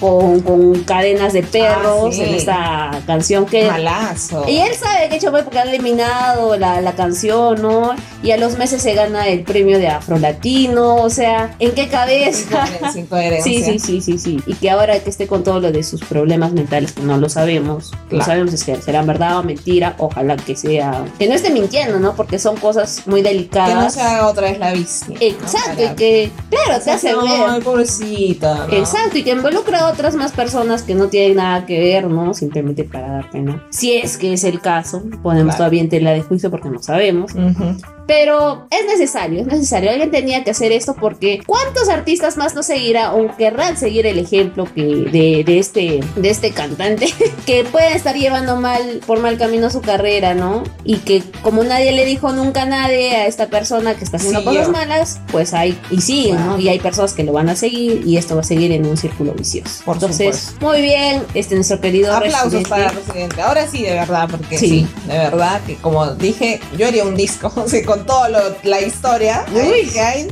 con, 0.00 0.40
con 0.40 0.82
cadenas 0.84 1.32
de 1.32 1.42
perros 1.42 1.62
Ah, 1.72 2.08
sí. 2.12 2.22
en 2.22 2.34
esta 2.34 2.90
canción 3.06 3.46
que 3.46 3.66
Malazo. 3.66 4.44
y 4.48 4.58
él 4.58 4.74
sabe 4.74 5.08
que 5.08 5.20
fue 5.30 5.42
porque 5.42 5.58
han 5.58 5.68
eliminado 5.68 6.56
la, 6.56 6.80
la 6.80 6.92
canción, 6.92 7.60
¿no? 7.62 7.94
Y 8.22 8.30
a 8.32 8.36
los 8.36 8.56
meses 8.58 8.82
se 8.82 8.94
gana 8.94 9.28
el 9.28 9.42
premio 9.42 9.78
de 9.78 9.88
Afro 9.88 10.18
Latino, 10.18 10.96
o 10.96 11.10
sea, 11.10 11.54
¿en 11.58 11.72
qué 11.72 11.88
cabeza? 11.88 12.66
Incoherencia, 12.72 13.01
incoherencia. 13.02 13.52
Sí, 13.52 13.62
sí, 13.62 13.78
sí, 13.78 14.00
sí, 14.00 14.18
sí. 14.18 14.40
Y 14.46 14.54
que 14.54 14.70
ahora 14.70 14.98
que 15.00 15.10
esté 15.10 15.26
con 15.26 15.44
todo 15.44 15.60
lo 15.60 15.70
de 15.72 15.82
sus 15.82 16.00
problemas 16.02 16.52
mentales, 16.52 16.92
que 16.92 17.02
no 17.02 17.16
lo 17.18 17.28
sabemos, 17.28 17.92
no 17.92 18.08
Claro. 18.08 18.24
sabemos 18.24 18.50
si 18.52 18.58
será 18.76 19.02
verdad 19.02 19.38
o 19.38 19.42
mentira, 19.42 19.94
ojalá 19.98 20.36
que 20.36 20.56
sea, 20.56 21.04
que 21.18 21.28
no 21.28 21.34
esté 21.34 21.50
mintiendo, 21.50 21.98
¿no? 21.98 22.14
Porque 22.14 22.38
son 22.38 22.56
cosas 22.56 23.02
muy 23.06 23.22
delicadas. 23.22 23.68
Que 23.70 23.74
no 23.74 23.90
se 23.90 24.00
haga 24.00 24.28
otra 24.28 24.50
vez 24.50 24.58
la. 24.58 24.72
¿no? 24.72 24.80
Exacto, 25.20 25.82
y 25.82 25.94
que, 25.96 26.30
claro, 26.50 26.82
te 26.82 26.90
hace 26.90 27.14
ver. 27.14 27.24
Ay, 27.48 27.60
pobrecita. 27.60 28.66
¿no? 28.66 28.72
Exacto, 28.74 29.18
y 29.18 29.22
que 29.22 29.30
involucra 29.30 29.80
a 29.80 29.90
otras 29.92 30.14
más 30.14 30.32
personas 30.32 30.82
que 30.82 30.94
no 30.94 31.08
tienen 31.08 31.36
nada 31.36 31.66
que 31.66 31.78
ver, 31.78 32.08
¿no? 32.08 32.32
Simplemente 32.34 32.84
para 32.84 33.08
dar 33.08 33.30
pena. 33.30 33.62
Si 33.70 33.92
es 33.92 34.16
que 34.16 34.32
es 34.32 34.44
el 34.44 34.60
caso, 34.60 35.02
ponemos 35.22 35.54
Claro. 35.54 35.58
todavía 35.58 35.80
en 35.82 35.88
tela 35.88 36.10
de 36.12 36.22
juicio 36.22 36.50
porque 36.50 36.68
no 36.70 36.82
sabemos. 36.82 37.32
Ujú. 37.34 37.76
Pero 38.06 38.66
es 38.70 38.84
necesario, 38.86 39.40
es 39.40 39.46
necesario. 39.46 39.90
Alguien 39.90 40.10
tenía 40.10 40.44
que 40.44 40.50
hacer 40.50 40.72
esto 40.72 40.94
porque 40.98 41.40
¿cuántos 41.46 41.88
artistas 41.88 42.36
más 42.36 42.54
no 42.54 42.62
seguirá 42.62 43.14
o 43.14 43.36
querrán 43.36 43.76
seguir 43.76 44.06
el 44.06 44.18
ejemplo 44.18 44.66
que 44.74 44.82
de, 44.82 45.44
de 45.44 45.58
este, 45.58 46.00
de 46.16 46.30
este 46.30 46.50
cantante 46.50 47.06
que 47.46 47.64
puede 47.64 47.94
estar 47.94 48.16
llevando 48.16 48.56
mal 48.56 49.00
por 49.06 49.20
mal 49.20 49.38
camino 49.38 49.70
su 49.70 49.80
carrera, 49.80 50.34
¿no? 50.34 50.62
Y 50.84 50.96
que 50.98 51.22
como 51.42 51.62
nadie 51.64 51.92
le 51.92 52.04
dijo 52.04 52.32
nunca 52.32 52.62
a 52.62 52.66
nadie 52.66 53.16
a 53.16 53.26
esta 53.26 53.46
persona 53.48 53.94
que 53.94 54.04
está 54.04 54.16
haciendo 54.16 54.40
Siguió. 54.40 54.52
cosas 54.60 54.72
malas, 54.72 55.20
pues 55.30 55.54
hay 55.54 55.78
y 55.90 56.00
siguen, 56.00 56.36
¿no? 56.46 56.58
Y 56.58 56.68
hay 56.68 56.80
personas 56.80 57.12
que 57.14 57.22
lo 57.24 57.32
van 57.32 57.48
a 57.48 57.56
seguir 57.56 58.02
y 58.06 58.16
esto 58.16 58.34
va 58.34 58.40
a 58.42 58.44
seguir 58.44 58.72
en 58.72 58.84
un 58.86 58.96
círculo 58.96 59.32
vicioso. 59.32 59.82
Por 59.84 59.96
Entonces, 59.96 60.36
supuesto. 60.36 60.66
muy 60.66 60.82
bien, 60.82 61.22
este 61.34 61.54
nuestro 61.54 61.80
querido 61.80 62.14
Aplausos 62.14 62.44
Residente. 62.52 62.68
para 62.68 62.88
Residente. 62.90 63.42
Ahora 63.42 63.66
sí, 63.68 63.82
de 63.82 63.92
verdad, 63.94 64.28
porque 64.30 64.58
Sí. 64.58 64.68
sí. 64.68 64.88
de 65.06 65.18
verdad 65.18 65.60
que 65.66 65.76
como 65.76 66.06
dije, 66.14 66.60
yo 66.76 66.86
haría 66.86 67.04
un 67.04 67.14
disco 67.14 67.50
sí, 67.66 67.82
con 67.92 68.06
toda 68.06 68.28
la 68.62 68.80
historia 68.80 69.44
Uy. 69.52 69.60
ahí 69.60 69.86
que 69.90 70.00
hay. 70.00 70.22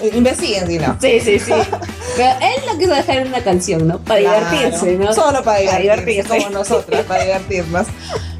Eh, 0.00 0.10
Investiguen 0.14 0.66
si 0.66 0.78
no. 0.78 0.96
Sí, 1.00 1.20
sí, 1.20 1.38
sí. 1.38 1.52
Pero 2.16 2.30
él 2.40 2.62
lo 2.72 2.78
quiso 2.78 2.94
dejar 2.94 3.18
en 3.18 3.28
una 3.28 3.42
canción, 3.44 3.86
¿no? 3.86 3.98
Para 4.00 4.20
Claro. 4.20 4.50
divertirse, 4.50 4.96
¿no? 4.96 5.12
Solo 5.12 5.42
para 5.44 5.64
Para 5.64 5.78
divertirse, 5.78 6.28
como 6.28 6.50
nosotras, 6.50 7.04
para 7.04 7.24
divertirnos. 7.24 7.86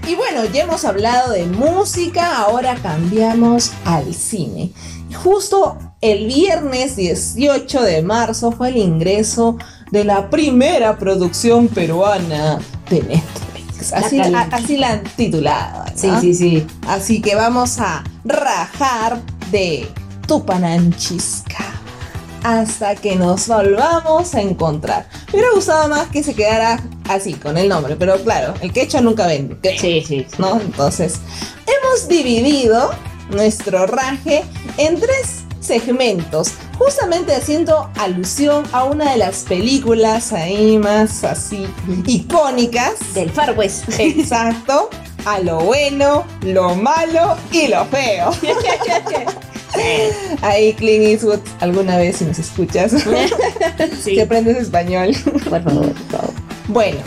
Y 0.09 0.15
bueno, 0.17 0.45
ya 0.47 0.65
hemos 0.65 0.85
hablado 0.85 1.33
de 1.33 1.45
música, 1.47 2.37
ahora 2.39 2.75
cambiamos 2.83 3.71
al 3.85 4.13
cine. 4.15 4.73
Justo 5.23 5.79
el 6.01 6.27
viernes 6.27 6.97
18 6.97 7.83
de 7.83 8.03
marzo 8.03 8.51
fue 8.53 8.69
el 8.71 8.77
ingreso 8.79 9.57
de 9.91 10.05
la 10.05 10.29
primera 10.31 10.99
producción 10.99 11.69
peruana 11.69 12.59
de 12.91 13.03
Netflix. 13.03 13.46
Así, 13.93 14.77
la 14.77 14.91
han 14.91 15.05
titulado. 15.17 15.85
¿no? 15.85 15.93
Sí, 15.97 16.11
sí, 16.21 16.35
sí. 16.35 16.67
Así 16.87 17.21
que 17.21 17.35
vamos 17.35 17.79
a 17.79 18.05
rajar 18.25 19.21
de 19.51 19.89
Tupananchisca 20.27 21.65
hasta 22.43 22.95
que 22.95 23.17
nos 23.17 23.49
volvamos 23.49 24.35
a 24.35 24.41
encontrar. 24.41 25.09
Me 25.29 25.39
hubiera 25.41 25.55
gustado 25.55 25.89
más 25.89 26.07
que 26.09 26.23
se 26.23 26.35
quedara 26.35 26.81
así 27.09 27.35
con 27.35 27.59
el 27.59 27.69
nombre, 27.69 27.97
pero 27.97 28.23
claro, 28.23 28.55
el 28.61 28.73
quechua 28.73 29.01
nunca 29.01 29.27
vende, 29.27 29.57
creo, 29.61 29.79
Sí, 29.79 30.05
sí. 30.07 30.27
¿no? 30.39 30.61
Entonces, 30.61 31.21
hemos 31.67 32.09
dividido 32.09 32.91
nuestro 33.31 33.87
raje 33.87 34.45
en 34.79 35.01
tres 35.01 35.46
segmentos, 35.67 36.53
justamente 36.79 37.35
haciendo 37.35 37.91
alusión 37.99 38.65
a 38.73 38.85
una 38.85 39.13
de 39.13 39.19
las 39.19 39.43
películas 39.43 40.33
ahí 40.33 40.79
más 40.79 41.25
así 41.25 41.67
icónicas 42.07 42.95
Del 43.15 43.31
Far 43.31 43.57
West. 43.59 43.85
Exacto. 43.99 44.89
A 45.25 45.41
lo 45.41 45.59
bueno, 45.61 46.25
lo 46.43 46.75
malo 46.77 47.37
y 47.51 47.67
lo 47.67 47.85
feo. 47.87 48.31
Ahí 50.43 50.73
Clint 50.75 51.05
Eastwood, 51.05 51.41
alguna 51.61 51.99
vez 51.99 52.17
si 52.17 52.25
nos 52.25 52.39
escuchas, 52.39 52.93
sí. 54.03 54.15
que 54.15 54.23
aprendes 54.23 54.57
español. 54.57 55.15
Por 55.25 55.41
favor, 55.63 55.93
por 55.93 55.97
favor. 56.11 56.35
Bueno, 56.69 56.99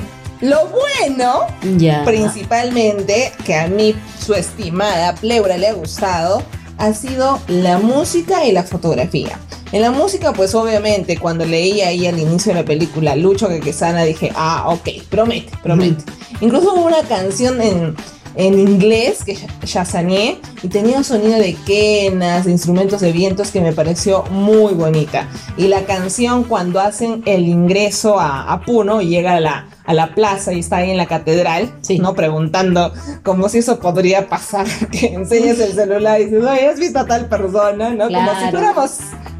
lo 0.41 0.67
bueno, 0.67 1.47
Ya. 1.77 2.03
principalmente, 2.05 3.31
que 3.45 3.55
a 3.55 3.67
mí 3.67 3.95
su 4.23 4.33
estimada 4.35 5.15
pleura 5.15 5.57
le 5.57 5.69
ha 5.69 5.73
gustado, 5.73 6.43
ha 6.79 6.93
sido 6.93 7.39
la 7.47 7.77
música 7.77 8.45
y 8.45 8.51
la 8.51 8.63
fotografía. 8.63 9.37
En 9.71 9.83
la 9.83 9.91
música, 9.91 10.33
pues 10.33 10.55
obviamente, 10.55 11.17
cuando 11.17 11.45
leí 11.45 11.81
ahí 11.81 12.07
al 12.07 12.17
inicio 12.17 12.53
de 12.53 12.61
la 12.61 12.65
película 12.65 13.15
Lucho 13.15 13.47
que 13.47 13.59
Quesana, 13.59 14.03
dije, 14.03 14.31
ah, 14.35 14.63
ok, 14.67 15.03
promete, 15.09 15.51
promete. 15.61 16.03
Incluso 16.41 16.73
hubo 16.73 16.87
una 16.87 17.03
canción 17.03 17.61
en, 17.61 17.95
en 18.35 18.57
inglés 18.57 19.23
que 19.23 19.37
chasaneé 19.65 20.39
y 20.63 20.69
tenía 20.69 20.97
un 20.97 21.03
sonido 21.03 21.37
de 21.37 21.55
quenas, 21.65 22.45
de 22.45 22.51
instrumentos 22.51 23.01
de 23.01 23.11
vientos 23.11 23.51
que 23.51 23.61
me 23.61 23.73
pareció 23.73 24.23
muy 24.31 24.73
bonita. 24.73 25.29
Y 25.57 25.67
la 25.67 25.85
canción 25.85 26.45
cuando 26.45 26.79
hacen 26.79 27.21
el 27.25 27.47
ingreso 27.47 28.19
a, 28.19 28.51
a 28.51 28.61
Puno 28.61 29.01
y 29.01 29.09
llega 29.09 29.33
a 29.33 29.39
la, 29.39 29.67
a 29.89 29.93
la 29.95 30.13
plaza 30.13 30.53
y 30.53 30.59
está 30.59 30.77
ahí 30.77 30.91
en 30.91 30.97
la 30.97 31.07
catedral, 31.07 31.73
Sí. 31.81 31.97
¿no? 31.97 32.13
Preguntando 32.13 32.93
como 33.23 33.49
si 33.49 33.57
eso 33.57 33.79
podría 33.79 34.27
pasar, 34.29 34.67
que 34.91 35.07
enseñas 35.15 35.57
el 35.59 35.73
celular 35.73 36.21
y 36.21 36.25
dices, 36.25 36.43
oye, 36.43 36.67
¿has 36.67 36.79
visto 36.79 36.99
a 36.99 37.05
tal 37.07 37.25
persona? 37.27 37.89
¿no? 37.89 38.05
Como 38.07 38.19
si 38.31 38.35
Claro. 38.37 38.51
fuéramos 38.51 38.91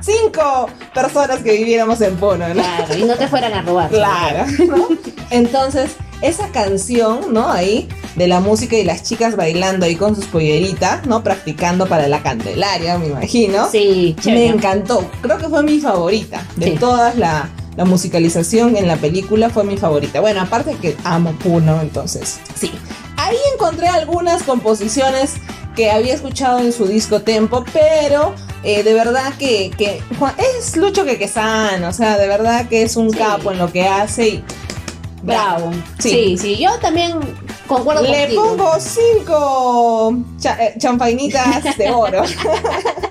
cinco 0.02 0.68
personas 0.96 1.40
que 1.40 1.54
viviéramos 1.54 2.02
en 2.02 2.16
Puno, 2.16 2.48
¿no? 2.48 2.54
Claro, 2.56 2.98
y 2.98 3.04
no 3.04 3.16
te 3.16 3.28
fueran 3.28 3.54
a 3.54 3.62
robar. 3.62 3.90
Claro, 3.92 4.46
¿no? 4.68 4.88
Entonces, 5.30 5.92
esa 6.22 6.48
canción, 6.50 7.32
¿no? 7.34 7.50
Ahí, 7.52 7.88
de 8.16 8.28
la 8.28 8.40
música 8.40 8.76
y 8.76 8.84
las 8.84 9.04
chicas 9.04 9.36
bailando 9.36 9.86
ahí 9.86 9.96
con 9.96 10.16
sus 10.16 10.26
polleritas, 10.26 11.06
¿no? 11.06 11.24
Practicando 11.24 11.88
para 11.88 12.08
la 12.08 12.24
Candelaria, 12.24 12.98
me 12.98 13.08
imagino. 13.08 13.70
Sí, 13.70 14.16
Me 14.26 14.48
encantó. 14.48 15.10
Creo 15.22 15.38
que 15.38 15.48
fue 15.48 15.62
mi 15.64 15.80
favorita. 15.80 16.42
De 16.56 16.72
Sí. 16.72 16.78
todas 16.80 17.16
la, 17.16 17.50
la 17.80 17.86
musicalización 17.86 18.76
en 18.76 18.90
la 18.90 18.98
película 18.98 19.50
fue 19.50 19.64
mi 19.64 19.78
favorita. 19.78 20.20
Bueno, 20.20 20.42
aparte 20.42 20.76
que 20.82 20.98
amo 21.06 21.32
Puno, 21.42 21.80
entonces 21.82 22.38
sí. 22.54 22.70
Ahí 23.16 23.38
encontré 23.54 23.88
algunas 23.88 24.44
composiciones 24.44 25.36
que 25.78 25.90
había 25.90 26.14
escuchado 26.14 26.60
en 26.60 26.74
su 26.74 26.86
disco 26.88 27.22
Tempo, 27.22 27.64
pero 27.72 28.36
eh, 28.64 28.84
de 28.84 28.94
verdad 28.94 29.32
que, 29.40 29.72
que 29.78 30.02
Juan- 30.20 30.36
es 30.58 30.76
Lucho 30.76 31.06
Quequesán, 31.06 31.82
o 31.86 31.94
sea, 31.94 32.18
de 32.18 32.28
verdad 32.28 32.68
que 32.68 32.82
es 32.84 32.98
un 32.98 33.12
Sí. 33.12 33.18
capo 33.18 33.54
en 33.54 33.60
lo 33.60 33.72
que 33.72 33.88
hace 33.88 34.28
y 34.28 34.44
Bravo. 35.24 35.72
Sí. 36.00 36.10
Sí. 36.10 36.38
sí, 36.38 36.58
yo 36.58 36.78
también 36.80 37.14
concuerdo 37.68 38.02
le 38.04 38.20
contigo. 38.24 38.44
pongo 38.58 38.74
cinco 38.80 40.14
cha- 40.38 40.58
eh, 40.66 40.74
champainitas 40.78 41.78
de 41.78 41.92
oro. 41.92 42.24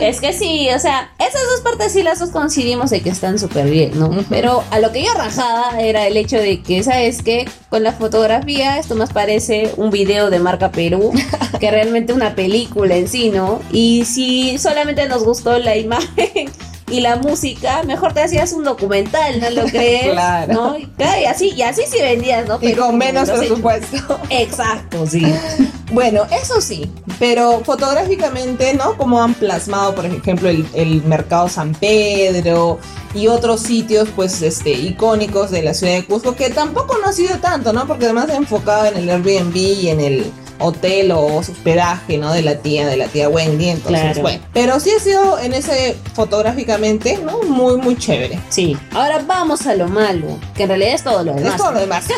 Es 0.00 0.20
que 0.20 0.32
sí, 0.32 0.68
o 0.74 0.78
sea, 0.78 1.10
esas 1.18 1.42
dos 1.50 1.60
partes 1.62 1.92
sí 1.92 2.02
las 2.02 2.20
dos 2.20 2.30
coincidimos 2.30 2.90
de 2.90 3.00
que 3.00 3.10
están 3.10 3.40
súper 3.40 3.68
bien, 3.68 3.98
¿no? 3.98 4.10
Pero 4.28 4.62
a 4.70 4.78
lo 4.78 4.92
que 4.92 5.02
yo 5.02 5.12
rajaba 5.14 5.80
era 5.80 6.06
el 6.06 6.16
hecho 6.16 6.36
de 6.38 6.62
que, 6.62 6.82
¿sabes 6.84 7.22
qué? 7.22 7.48
Con 7.68 7.82
la 7.82 7.92
fotografía 7.92 8.78
esto 8.78 8.94
más 8.94 9.12
parece 9.12 9.72
un 9.76 9.90
video 9.90 10.30
de 10.30 10.38
marca 10.38 10.70
Perú 10.70 11.12
que 11.60 11.70
realmente 11.70 12.12
una 12.12 12.36
película 12.36 12.94
en 12.94 13.08
sí, 13.08 13.30
¿no? 13.30 13.60
Y 13.72 14.04
si 14.04 14.58
solamente 14.58 15.08
nos 15.08 15.24
gustó 15.24 15.58
la 15.58 15.76
imagen 15.76 16.50
y 16.88 17.00
la 17.00 17.16
música, 17.16 17.82
mejor 17.82 18.12
te 18.12 18.22
hacías 18.22 18.52
un 18.52 18.62
documental, 18.62 19.40
¿no 19.40 19.50
lo 19.50 19.64
crees? 19.64 20.12
Claro. 20.12 20.52
¿No? 20.52 20.78
Y, 20.78 20.86
claro, 20.86 21.20
y 21.20 21.24
así, 21.24 21.50
y 21.56 21.62
así 21.62 21.82
sí 21.90 21.98
vendías, 22.00 22.46
¿no? 22.46 22.56
y 22.56 22.66
Pero 22.66 22.82
con 22.82 22.86
como 22.86 22.98
menos 22.98 23.28
presupuesto. 23.28 24.20
Exacto, 24.30 25.04
sí. 25.06 25.22
Bueno, 25.92 26.26
eso 26.30 26.62
sí, 26.62 26.90
pero 27.18 27.60
fotográficamente, 27.64 28.72
¿no? 28.72 28.96
Como 28.96 29.22
han 29.22 29.34
plasmado, 29.34 29.94
por 29.94 30.06
ejemplo, 30.06 30.48
el, 30.48 31.02
mercado 31.04 31.50
San 31.50 31.74
Pedro 31.74 32.78
y 33.14 33.26
otros 33.26 33.60
sitios, 33.60 34.08
pues, 34.16 34.40
este, 34.40 34.70
icónicos 34.70 35.50
de 35.50 35.62
la 35.62 35.74
ciudad 35.74 35.92
de 35.92 36.06
Cusco, 36.06 36.34
que 36.34 36.48
tampoco 36.48 36.96
no 36.96 37.08
ha 37.08 37.12
sido 37.12 37.36
tanto, 37.40 37.74
¿no? 37.74 37.86
Porque 37.86 38.06
además 38.06 38.26
se 38.26 38.32
ha 38.32 38.36
enfocado 38.36 38.86
en 38.86 38.96
el 38.96 39.10
Airbnb 39.10 39.54
y 39.54 39.88
en 39.90 40.00
el 40.00 40.32
hotel 40.62 41.12
o 41.12 41.36
hospedaje, 41.36 42.18
¿no? 42.18 42.32
De 42.32 42.42
la 42.42 42.56
tía, 42.58 42.86
de 42.86 42.96
la 42.96 43.06
tía 43.06 43.28
Wendy, 43.28 43.68
entonces, 43.70 44.00
Claro. 44.02 44.22
bueno. 44.22 44.42
Pero 44.52 44.80
sí 44.80 44.90
ha 44.96 45.00
sido 45.00 45.38
en 45.38 45.52
ese 45.54 45.96
fotográficamente, 46.14 47.18
¿no? 47.18 47.42
Muy, 47.42 47.76
muy 47.78 47.96
chévere. 47.96 48.38
Sí. 48.48 48.76
Ahora 48.94 49.22
vamos 49.26 49.66
a 49.66 49.74
lo 49.74 49.88
malo, 49.88 50.38
que 50.54 50.62
en 50.64 50.68
realidad 50.70 50.94
es 50.94 51.02
todo 51.04 51.22
lo 51.24 51.34
demás. 51.34 51.52
Es 51.52 51.56
todo 51.56 51.72
lo 51.72 51.80
demás. 51.80 52.04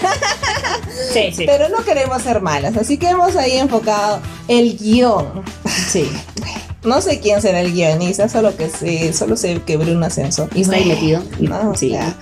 Sí, 1.13 1.33
sí. 1.33 1.45
Pero 1.45 1.69
no 1.71 1.85
queremos 1.85 2.23
ser 2.23 2.41
malas, 2.41 2.77
así 2.77 2.99
que 2.99 3.09
hemos 3.09 3.35
ahí 3.37 3.57
enfocado 3.57 4.21
el 4.49 4.77
guion. 4.79 5.43
Sí. 5.89 6.09
No 6.85 7.01
sé 7.01 7.19
quién 7.19 7.41
será 7.41 7.63
el 7.63 7.73
guionista, 7.73 8.29
solo 8.29 8.55
que 8.59 8.69
sé, 8.69 9.15
solo 9.15 9.39
sé 9.39 9.63
que 9.65 9.79
Bruno 9.79 10.05
Ascenso. 10.05 10.51
Y 10.55 10.61
está 10.61 10.77
ahí 10.77 10.85
metido. 10.85 11.23
No, 11.41 11.71
o 11.71 11.75
sí. 11.75 11.89
sea, 11.89 12.15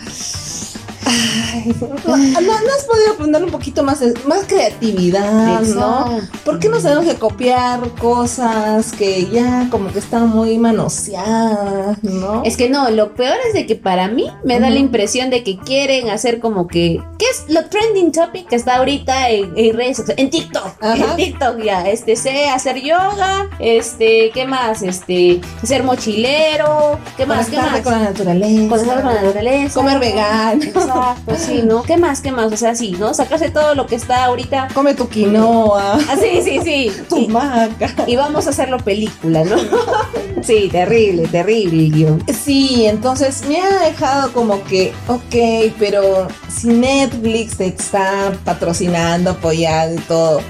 ay, 1.13 2.47
no, 2.47 2.53
has 2.53 2.85
podido 2.85 3.17
poner 3.19 3.45
un 3.45 3.51
poquito 3.51 3.83
más, 3.83 4.01
más 4.27 4.45
creatividad, 4.47 5.63
¿no? 5.63 6.21
¿Por 6.45 6.59
qué 6.59 6.69
nos 6.69 6.83
tenemos 6.83 7.05
que 7.05 7.15
copiar 7.15 7.81
cosas 8.01 8.93
que 8.93 9.27
ya 9.27 9.69
como 9.71 9.93
que 9.93 9.99
están 9.99 10.29
muy 10.29 10.59
manoseadas, 10.59 12.03
¿no? 12.03 12.43
Es 12.45 12.57
que 12.57 12.69
no, 12.69 12.91
lo 12.91 13.15
peor 13.15 13.37
es 13.49 13.55
de 13.55 13.67
que 13.67 13.77
para 13.77 14.09
mí 14.09 14.31
me 14.45 14.61
da 14.61 14.71
la 14.71 14.79
impresión 14.79 15.31
de 15.31 15.43
que 15.43 15.59
quieren 15.59 16.11
hacer 16.11 16.41
como 16.41 16.67
que. 16.67 17.03
¿Qué 17.19 17.27
es 17.27 17.45
lo 17.49 17.65
trending 17.69 18.13
topic 18.13 18.49
que 18.49 18.57
está 18.57 18.77
ahorita 18.77 19.31
en, 19.31 19.53
en 19.57 19.77
redes 19.77 19.99
sociales? 19.99 20.25
En 20.25 20.31
TikTok. 20.31 20.77
Ajá. 20.81 20.95
En 20.95 21.17
TikTok 21.17 21.63
ya. 21.63 21.89
Este, 21.89 22.17
sé 22.17 22.49
hacer 22.49 22.81
yoga. 22.81 23.49
Este, 23.59 24.31
¿qué 24.33 24.47
más? 24.47 24.83
Este, 24.83 25.41
ser 25.63 25.83
mochilero. 25.83 26.99
¿Qué 27.17 27.27
más? 27.27 27.49
¿Qué 27.49 27.57
más? 27.57 27.81
con 27.81 27.93
la 27.93 28.01
naturaleza. 28.01 28.69
Con 28.69 28.87
la 28.87 29.23
naturaleza. 29.23 29.75
Comer 29.75 29.99
vegano. 29.99 30.63
Exacto, 30.63 31.02
sí, 31.37 31.63
¿no? 31.65 31.83
¿Qué 31.83 31.97
más? 31.97 32.21
¿Qué 32.21 32.33
más? 32.33 32.53
O 32.53 32.57
sea, 32.57 32.75
sí, 32.75 32.93
¿no? 32.99 33.15
Sacarse 33.15 33.51
todo 33.51 33.75
lo 33.75 33.87
que 33.87 33.97
está 33.97 34.25
ahorita. 34.25 34.69
Come 34.75 34.95
tu 34.95 35.09
quinoa, 35.09 35.95
Ah, 35.95 36.17
sí, 36.21 36.41
sí, 36.43 36.61
sí. 36.63 36.93
tu 37.09 37.19
Y- 37.19 37.29
maca. 37.29 37.91
Y 38.07 38.17
vamos 38.17 38.47
a 38.47 38.51
hacerlo 38.51 38.79
película, 38.79 39.45
¿no? 39.45 39.57
sí, 40.43 40.69
terrible, 40.71 41.29
terrible 41.29 41.89
guion. 41.91 42.25
Sí, 42.33 42.87
entonces 42.87 43.45
me 43.49 43.61
ha 43.61 43.81
dejado 43.85 44.33
como 44.33 44.63
que, 44.65 44.93
ok, 45.09 45.73
pero 45.79 46.29
si 46.49 46.69
Netflix 46.69 47.57
te 47.57 47.67
está 47.67 48.33
patrocinando, 48.45 49.31
apoyando 49.31 50.01
y 50.01 50.05
todo, 50.05 50.41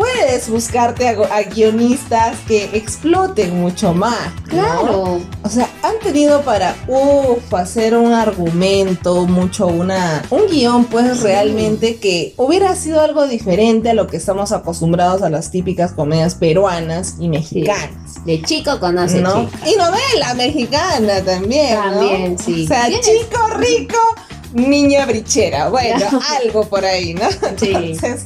puedes 0.00 0.48
buscarte 0.48 1.08
a, 1.08 1.12
a 1.36 1.42
guionistas 1.42 2.38
que 2.48 2.64
exploten 2.72 3.60
mucho 3.60 3.92
más. 3.92 4.16
¿no? 4.46 4.48
Claro. 4.62 5.20
O 5.42 5.48
sea, 5.50 5.68
han 5.82 5.98
tenido 6.02 6.40
para, 6.40 6.74
uff, 6.88 7.52
hacer 7.52 7.94
un 7.96 8.14
argumento, 8.14 9.26
mucho 9.26 9.66
una, 9.66 10.22
un 10.30 10.46
guion, 10.46 10.86
pues 10.86 11.20
realmente 11.20 11.96
que 11.96 12.32
hubiera 12.38 12.74
sido 12.76 13.02
algo 13.02 13.26
diferente 13.26 13.90
a 13.90 13.94
lo 13.94 14.06
que 14.06 14.16
estamos 14.16 14.52
acostumbrados 14.52 15.20
a 15.22 15.28
las 15.28 15.50
típicas 15.50 15.92
comedias 15.92 16.34
peruanas 16.34 17.16
y 17.20 17.28
mexicanas. 17.28 18.24
De 18.24 18.40
chico 18.42 18.80
conoce 18.80 19.20
¿no? 19.20 19.44
chica. 19.50 19.68
Y 19.68 19.76
novela 19.76 20.34
mexicana 20.34 21.20
también. 21.22 21.76
¿no? 21.76 21.82
También, 21.92 22.38
sí. 22.38 22.64
O 22.64 22.68
sea, 22.68 22.86
Tienes- 22.86 23.04
chico 23.04 23.46
rico, 23.58 23.98
niña 24.54 25.04
brichera. 25.04 25.68
Bueno, 25.68 26.06
algo 26.42 26.64
por 26.66 26.84
ahí, 26.86 27.12
¿no? 27.14 27.28
Sí. 27.58 27.72
Entonces, 27.74 28.22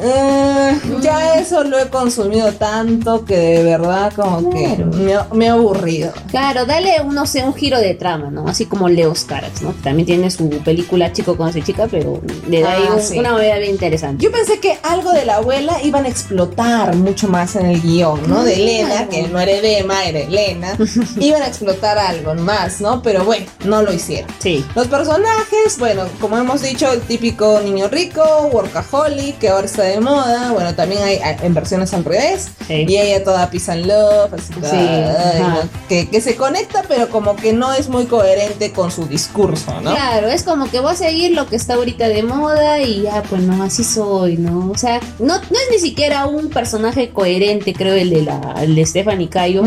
eh, 0.00 0.80
ya 1.00 1.38
eso 1.38 1.64
lo 1.64 1.78
he 1.78 1.88
consumido 1.88 2.52
tanto 2.52 3.24
que 3.24 3.36
de 3.36 3.62
verdad 3.64 4.12
como 4.14 4.50
que 4.50 4.76
me, 4.84 5.14
me 5.32 5.48
ha 5.48 5.52
aburrido. 5.52 6.12
Claro, 6.30 6.64
dale 6.66 7.00
un, 7.02 7.14
no 7.14 7.26
sé, 7.26 7.42
un 7.44 7.54
giro 7.54 7.78
de 7.78 7.94
trama, 7.94 8.30
¿no? 8.30 8.46
Así 8.48 8.66
como 8.66 8.88
Leos 8.88 9.24
Carax, 9.24 9.62
¿no? 9.62 9.72
También 9.82 10.06
tiene 10.06 10.30
su 10.30 10.48
película 10.48 11.12
Chico 11.12 11.36
conoce 11.36 11.62
chica, 11.62 11.86
pero 11.90 12.20
le 12.48 12.60
da 12.60 12.72
ahí 12.72 12.84
Ah, 12.88 12.94
un- 12.94 13.00
sí. 13.02 13.18
una 13.18 13.30
novela 13.32 13.58
bien 13.58 13.70
interesante. 13.70 14.22
Yo 14.24 14.30
pensé 14.32 14.58
que 14.60 14.78
algo 14.82 15.12
de 15.12 15.24
la 15.24 15.36
abuela 15.36 15.78
iban 15.82 16.04
a 16.04 16.08
explotar 16.08 16.94
mucho 16.96 17.28
más 17.28 17.56
en 17.56 17.66
el 17.66 17.80
guion, 17.80 18.20
¿no? 18.28 18.42
De 18.44 18.54
Elena, 18.54 19.08
que 19.08 19.22
no 19.28 19.38
era 19.40 19.52
Edema, 19.52 20.04
era 20.04 20.20
Elena. 20.20 20.76
iban 21.20 21.42
a 21.42 21.46
explotar 21.46 21.98
algo 21.98 22.34
más, 22.34 22.80
¿no? 22.80 23.02
Pero 23.02 23.24
bueno, 23.24 23.46
no 23.64 23.82
lo 23.82 23.92
hicieron. 23.92 24.28
Sí. 24.38 24.64
Los 24.74 24.88
personajes, 24.88 25.78
bueno, 25.78 26.04
como 26.20 26.36
hemos 26.38 26.62
dicho, 26.62 26.90
el 26.92 27.00
típico 27.00 27.60
niño 27.60 27.88
rico, 27.88 28.22
workaholic, 28.52 29.38
que 29.38 29.50
ahora 29.54 29.66
está 29.66 29.82
de 29.82 30.00
moda. 30.00 30.52
Bueno, 30.52 30.74
también 30.74 31.02
hay 31.02 31.16
hay 31.18 31.36
en 31.42 31.54
versiones 31.54 31.92
al 31.94 32.04
revés. 32.04 32.48
Sí. 32.66 32.84
Y 32.88 32.96
ella 32.96 33.22
toda 33.24 33.50
peace 33.50 33.70
and 33.70 33.86
love, 33.86 34.32
así 34.32 34.52
toda, 34.54 34.70
Sí, 34.70 34.76
ay, 34.76 35.40
ajá. 35.40 35.64
¿no? 35.64 35.70
que, 35.88 36.08
que 36.08 36.20
se 36.20 36.36
conecta, 36.36 36.84
pero 36.88 37.08
como 37.08 37.36
que 37.36 37.52
no 37.52 37.72
es 37.72 37.88
muy 37.88 38.06
coherente 38.06 38.72
con 38.72 38.90
su 38.90 39.06
discurso, 39.06 39.80
¿no? 39.80 39.92
Claro, 39.92 40.28
es 40.28 40.42
como 40.42 40.70
que 40.70 40.80
voy 40.80 40.92
a 40.92 40.96
seguir 40.96 41.32
lo 41.32 41.46
que 41.46 41.56
está 41.56 41.74
ahorita 41.74 42.08
de 42.08 42.22
moda 42.22 42.80
y 42.80 43.02
ya, 43.02 43.22
pues 43.22 43.42
no, 43.42 43.62
así 43.62 43.84
soy, 43.84 44.36
¿no? 44.36 44.70
O 44.70 44.78
sea, 44.78 45.00
no, 45.18 45.36
no 45.36 45.40
es 45.40 45.70
ni 45.70 45.78
siquiera 45.78 46.26
un 46.26 46.50
personaje 46.50 47.10
coherente, 47.10 47.72
creo, 47.72 47.94
el 47.94 48.10
de 48.10 48.22
la, 48.22 48.54
el 48.60 48.74
de 48.74 48.86
Stephanie 48.86 49.28
Cayo, 49.28 49.62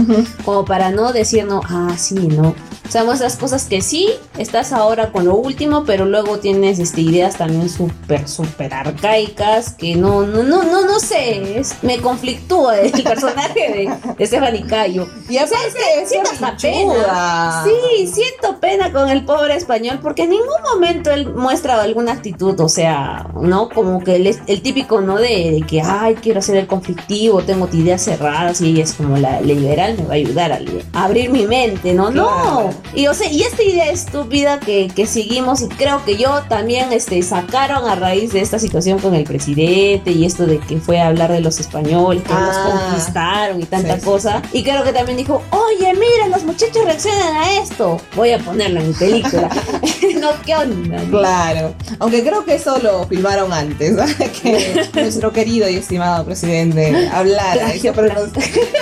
como 0.45 0.65
para 0.65 0.91
no 0.91 1.12
decir, 1.13 1.45
no, 1.45 1.62
ah, 1.65 1.93
sí, 1.97 2.15
¿no? 2.15 2.56
O 2.88 2.89
sea, 2.89 3.04
muestras 3.04 3.36
cosas 3.36 3.65
que 3.65 3.82
sí, 3.82 4.10
estás 4.38 4.71
ahora 4.71 5.12
con 5.12 5.26
lo 5.26 5.36
último, 5.36 5.84
pero 5.86 6.06
luego 6.06 6.39
tienes 6.39 6.80
este, 6.80 7.02
ideas 7.02 7.36
también 7.36 7.69
súper, 7.69 8.30
súper 8.30 8.73
arcaicas 8.73 9.76
que 9.77 9.95
no, 9.95 10.23
no, 10.25 10.43
no, 10.43 10.63
no, 10.63 10.85
no 10.85 10.99
sé, 10.99 11.59
es- 11.59 11.75
me 11.83 11.99
conflictúa 11.99 12.79
el 12.79 13.03
personaje 13.03 13.59
de, 14.05 14.13
de 14.17 14.25
Stephanie 14.27 14.65
Cayo. 14.65 15.07
Y 15.29 15.37
aparte 15.37 15.67
es 16.01 16.09
siento 16.09 16.31
hasta 16.31 16.51
berrinchuda. 16.51 17.63
Sí, 17.65 18.07
siento 18.07 18.59
pena 18.59 18.91
con 18.91 19.09
el 19.09 19.23
pobre 19.25 19.55
español 19.55 19.99
porque 20.01 20.23
en 20.23 20.31
ningún 20.31 20.47
momento 20.73 21.11
él 21.11 21.33
muestra 21.33 21.81
alguna 21.81 22.13
actitud, 22.13 22.59
o 22.59 22.69
sea, 22.69 23.27
¿no? 23.39 23.69
Como 23.69 24.03
que 24.03 24.27
es 24.29 24.39
el 24.47 24.61
típico, 24.61 25.01
¿no? 25.01 25.17
De, 25.17 25.51
de 25.51 25.63
que, 25.67 25.81
ay, 25.81 26.15
quiero 26.15 26.41
ser 26.41 26.57
el 26.57 26.67
conflictivo, 26.67 27.43
tengo 27.43 27.69
ideas 27.71 28.01
cerradas 28.03 28.61
y 28.61 28.71
ella 28.71 28.83
es 28.83 28.93
como 28.93 29.17
la, 29.17 29.41
liberal, 29.41 29.95
me 29.97 30.05
va 30.05 30.11
a 30.11 30.15
ayudar 30.15 30.51
a, 30.51 30.59
a 30.93 31.03
abrir 31.05 31.29
mi 31.29 31.45
mente, 31.45 31.93
¿no? 31.93 32.11
Claro. 32.11 32.23
No. 32.23 32.69
Y, 32.95 33.07
o 33.07 33.13
sea, 33.13 33.29
y 33.31 33.43
esta 33.43 33.61
idea 33.63 33.89
estúpida 33.91 34.59
que, 34.59 34.87
que 34.95 35.05
seguimos 35.05 35.61
y 35.61 35.67
creo 35.67 36.03
que 36.03 36.17
yo 36.17 36.41
también 36.49 36.91
este, 36.91 37.21
sacaron 37.21 37.87
a 37.87 37.95
raíz 37.95 38.33
de 38.33 38.41
esta 38.41 38.57
situación 38.59 38.99
con 38.99 39.13
el 39.13 39.23
presidente 39.23 39.66
y 39.67 40.25
esto 40.25 40.45
de 40.45 40.60
que 40.60 40.77
fue 40.80 40.99
a 40.99 41.08
hablar 41.08 41.32
de 41.32 41.39
los 41.41 41.60
españoles, 41.60 42.23
que 42.23 42.34
nos 42.34 42.56
Ah. 42.56 42.88
conquistaron 42.89 43.62
y 43.62 43.65
tanta 43.65 43.95
Sí, 43.95 43.99
sí, 44.01 44.06
cosa. 44.06 44.41
Y 44.53 44.63
creo 44.63 44.84
que 44.84 44.93
también 44.93 45.17
dijo, 45.17 45.41
oye, 45.51 45.93
mira, 45.93 46.27
los 46.30 46.43
muchachos 46.43 46.84
reaccionan 46.86 47.36
a 47.38 47.60
esto. 47.60 47.99
Voy 48.15 48.32
a 48.32 48.39
ponerlo 48.39 48.80
en 48.82 48.88
mi 48.89 48.93
película. 48.93 49.49
no, 50.19 50.30
¿qué 50.45 50.56
onda? 50.56 51.01
Claro, 51.10 51.73
aunque 51.99 52.21
creo 52.23 52.43
que 52.45 52.56
eso 52.56 52.77
lo 52.80 53.06
filmaron 53.08 53.51
antes, 53.53 53.91
¿no? 53.93 54.03
que 54.41 54.88
nuestro 54.93 55.32
querido 55.32 55.69
y 55.69 55.75
estimado 55.75 56.25
presidente 56.25 57.10
hablara. 57.13 57.65
Plagio, 57.65 57.93
no- 57.93 58.03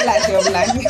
plagio, 0.04 0.40
plagio. 0.52 0.90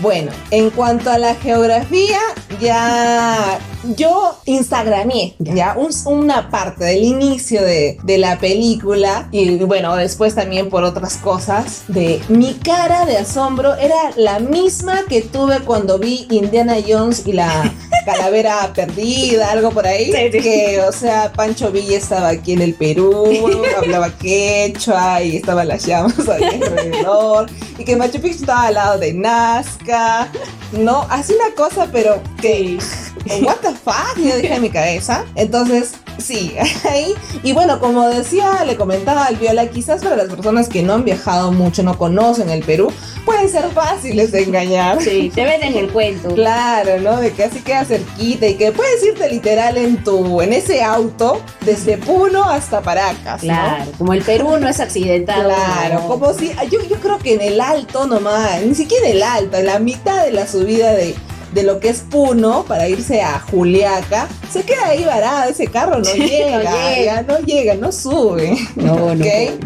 Bueno, 0.00 0.30
en 0.50 0.70
cuanto 0.70 1.10
a 1.10 1.18
la 1.18 1.34
geografía, 1.34 2.18
ya 2.60 3.58
yo 3.96 4.36
instagramé 4.44 5.34
ya. 5.38 5.74
un- 5.76 5.88
una 6.06 6.50
parte 6.50 6.84
del 6.84 7.02
inicio 7.04 7.62
de, 7.62 7.98
de 8.02 8.18
la 8.18 8.38
película 8.38 9.28
y 9.32 9.56
bueno, 9.64 9.94
después 9.96 10.34
también 10.34 10.68
por 10.68 10.84
otras 10.84 11.16
cosas 11.16 11.82
de 11.88 12.20
mi 12.28 12.54
cara 12.54 13.06
de 13.06 13.18
asombro 13.18 13.74
era 13.76 13.96
la 14.16 14.38
misma 14.40 15.02
que 15.08 15.22
tuve 15.22 15.60
cuando 15.60 15.98
vi 15.98 16.26
Indiana 16.30 16.76
Jones 16.86 17.22
y 17.26 17.32
la 17.32 17.72
calavera 18.08 18.72
perdida, 18.74 19.50
algo 19.50 19.70
por 19.70 19.86
ahí. 19.86 20.12
Sí, 20.12 20.32
sí. 20.32 20.40
Que, 20.40 20.80
o 20.80 20.92
sea, 20.92 21.32
Pancho 21.32 21.70
Villa 21.70 21.98
estaba 21.98 22.28
aquí 22.28 22.52
en 22.52 22.62
el 22.62 22.74
Perú, 22.74 23.26
hablaba 23.76 24.10
quechua 24.10 25.22
y 25.22 25.36
estaban 25.36 25.68
las 25.68 25.84
llamas 25.84 26.28
ahí 26.28 26.44
alrededor. 26.44 27.50
Y 27.78 27.84
que 27.84 27.96
Machu 27.96 28.20
Picchu 28.20 28.40
estaba 28.40 28.66
al 28.66 28.74
lado 28.74 28.98
de 28.98 29.12
Nazca. 29.12 30.28
No, 30.72 31.06
así 31.10 31.34
una 31.34 31.54
cosa, 31.54 31.88
pero 31.92 32.20
que. 32.40 32.78
What 33.42 33.56
the 33.56 33.74
fuck, 33.74 34.16
yo 34.16 34.36
dije 34.36 34.54
en 34.54 34.62
mi 34.62 34.70
cabeza. 34.70 35.24
Entonces, 35.34 35.92
sí, 36.18 36.54
ahí. 36.88 37.14
Y 37.42 37.52
bueno, 37.52 37.78
como 37.78 38.08
decía, 38.08 38.64
le 38.64 38.76
comentaba 38.76 39.26
al 39.26 39.36
Viola, 39.36 39.68
quizás 39.68 40.02
para 40.02 40.16
las 40.16 40.28
personas 40.28 40.68
que 40.68 40.82
no 40.82 40.94
han 40.94 41.04
viajado 41.04 41.52
mucho, 41.52 41.82
no 41.82 41.98
conocen 41.98 42.48
el 42.50 42.62
Perú, 42.64 42.90
pueden 43.28 43.48
ser 43.50 43.68
fáciles 43.72 44.32
de 44.32 44.42
engañar. 44.42 45.02
Sí, 45.02 45.30
te 45.34 45.44
venden 45.44 45.76
el 45.76 45.90
cuento. 45.90 46.34
Claro, 46.34 46.98
¿no? 47.00 47.18
De 47.18 47.30
que 47.32 47.44
así 47.44 47.60
queda 47.60 47.84
cerquita 47.84 48.46
y 48.46 48.54
que 48.54 48.72
puedes 48.72 49.04
irte 49.04 49.28
literal 49.28 49.76
en 49.76 50.02
tu, 50.02 50.40
en 50.40 50.54
ese 50.54 50.82
auto, 50.82 51.42
desde 51.60 51.98
Puno 51.98 52.44
hasta 52.44 52.80
Paracas, 52.80 53.42
¿no? 53.44 53.52
Claro, 53.52 53.84
como 53.98 54.14
el 54.14 54.22
Perú 54.22 54.56
no 54.58 54.66
es 54.66 54.80
accidentado. 54.80 55.50
Claro, 55.50 56.00
no. 56.00 56.08
como 56.08 56.32
si, 56.32 56.52
yo, 56.70 56.82
yo 56.88 56.96
creo 57.00 57.18
que 57.18 57.34
en 57.34 57.42
el 57.42 57.60
alto 57.60 58.06
nomás, 58.06 58.62
ni 58.62 58.74
siquiera 58.74 59.08
en 59.08 59.16
el 59.16 59.22
alto, 59.22 59.58
en 59.58 59.66
la 59.66 59.78
mitad 59.78 60.24
de 60.24 60.32
la 60.32 60.46
subida 60.46 60.92
de, 60.92 61.14
de 61.52 61.62
lo 61.64 61.80
que 61.80 61.90
es 61.90 62.00
Puno 62.10 62.64
para 62.64 62.88
irse 62.88 63.20
a 63.20 63.40
Juliaca, 63.40 64.26
se 64.50 64.62
queda 64.62 64.86
ahí 64.86 65.04
varado, 65.04 65.50
ese 65.50 65.66
carro 65.66 65.98
no 65.98 66.04
Sí, 66.06 66.18
no 66.18 66.26
llega, 66.26 66.58
llega. 66.94 67.04
ya 67.04 67.22
no 67.22 67.38
llega, 67.40 67.74
no 67.74 67.92
sube. 67.92 68.56
No, 68.74 69.14
no. 69.14 69.22
¿ok? 69.24 69.60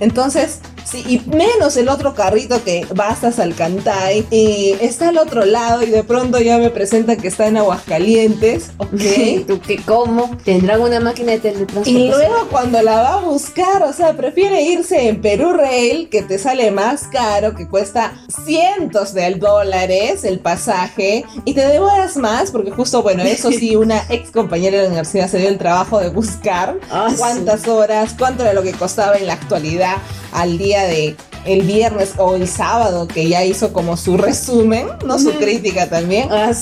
Entonces, 0.00 0.60
sí, 0.90 1.04
y 1.06 1.20
menos 1.34 1.76
el 1.76 1.88
otro 1.88 2.14
carrito 2.14 2.62
que 2.64 2.86
va 2.98 3.08
hasta 3.08 3.32
Salcantay, 3.32 4.26
y 4.30 4.74
está 4.80 5.08
al 5.08 5.18
otro 5.18 5.44
lado 5.44 5.82
y 5.82 5.86
de 5.90 6.02
pronto 6.04 6.38
ya 6.40 6.58
me 6.58 6.70
presenta 6.70 7.16
que 7.16 7.28
está 7.28 7.46
en 7.48 7.56
Aguascalientes, 7.58 8.70
¿ok? 8.78 8.90
¿Tú 9.46 9.60
qué 9.60 9.76
cómo? 9.84 10.36
Tendrán 10.44 10.80
una 10.80 11.00
máquina 11.00 11.32
de 11.32 11.38
teletransportación. 11.40 11.96
Y 11.96 12.08
luego 12.08 12.48
cuando 12.50 12.80
la 12.82 13.02
va 13.02 13.14
a 13.14 13.20
buscar, 13.20 13.82
o 13.82 13.92
sea, 13.92 14.14
prefiere 14.16 14.62
irse 14.62 15.08
en 15.08 15.20
Perú 15.20 15.52
Rail, 15.52 16.08
que 16.08 16.22
te 16.22 16.38
sale 16.38 16.70
más 16.70 17.04
caro, 17.08 17.54
que 17.54 17.68
cuesta 17.68 18.12
cientos 18.44 19.14
de 19.14 19.34
dólares 19.34 20.24
el 20.24 20.38
pasaje, 20.40 21.24
y 21.44 21.54
te 21.54 21.66
demoras 21.66 22.16
más, 22.16 22.50
porque 22.50 22.70
justo, 22.70 23.02
bueno, 23.02 23.22
eso 23.22 23.50
sí, 23.50 23.76
una 23.76 24.02
ex 24.08 24.30
compañera 24.30 24.76
de 24.78 24.82
la 24.84 24.88
universidad 24.88 25.28
se 25.28 25.38
dio 25.38 25.48
el 25.48 25.58
trabajo 25.58 26.00
de 26.00 26.08
buscar 26.08 26.76
Ah, 26.90 27.08
sí. 27.10 27.16
cuántas 27.18 27.66
horas, 27.68 28.14
cuánto 28.18 28.42
era 28.42 28.52
lo 28.52 28.62
que 28.62 28.72
costaba 28.72 29.16
en 29.16 29.26
la 29.26 29.34
actualidad 29.34 29.96
al 30.32 30.58
día 30.58 30.77
de 30.84 31.16
el 31.44 31.62
viernes 31.62 32.14
o 32.18 32.34
el 32.34 32.46
sábado, 32.46 33.08
que 33.08 33.28
ya 33.28 33.44
hizo 33.44 33.72
como 33.72 33.96
su 33.96 34.16
resumen, 34.16 34.88
no 35.04 35.18
su 35.18 35.32
crítica 35.32 35.88
también. 35.88 36.28
Ah. 36.30 36.52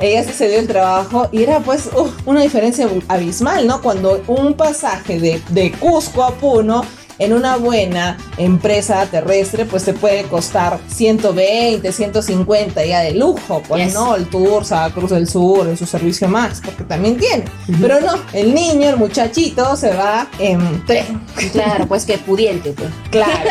Ella 0.00 0.24
sí 0.24 0.32
se 0.32 0.48
dio 0.48 0.58
el 0.58 0.66
trabajo 0.66 1.28
y 1.32 1.42
era 1.42 1.60
pues 1.60 1.88
una 2.26 2.42
diferencia 2.42 2.88
abismal, 3.08 3.66
¿no? 3.66 3.82
Cuando 3.82 4.22
un 4.26 4.54
pasaje 4.54 5.18
de, 5.18 5.42
de 5.50 5.72
Cusco 5.72 6.22
a 6.22 6.34
Puno 6.34 6.84
en 7.20 7.32
una 7.32 7.56
buena 7.56 8.16
empresa 8.38 9.06
terrestre 9.06 9.64
pues 9.66 9.84
te 9.84 9.92
puede 9.94 10.24
costar 10.24 10.80
120, 10.88 11.92
150 11.92 12.84
ya 12.84 13.00
de 13.00 13.12
lujo, 13.12 13.62
pues 13.68 13.84
Yes. 13.84 13.94
no, 13.94 14.16
el 14.16 14.26
Tour, 14.26 14.64
Cruz 14.94 15.10
del 15.10 15.28
Sur, 15.28 15.68
en 15.68 15.76
su 15.76 15.86
servicio 15.86 16.28
más, 16.28 16.60
porque 16.64 16.82
también 16.84 17.16
tiene. 17.16 17.44
Pero 17.80 18.00
no, 18.00 18.14
el 18.32 18.54
niño, 18.54 18.88
el 18.90 18.96
muchachito 18.96 19.76
se 19.76 19.94
va 19.94 20.26
en 20.38 20.84
tren. 20.86 21.20
Claro, 21.52 21.86
pues 21.86 22.04
que 22.04 22.18
pudiente, 22.18 22.72
pues. 22.72 22.88
Claro. 23.10 23.50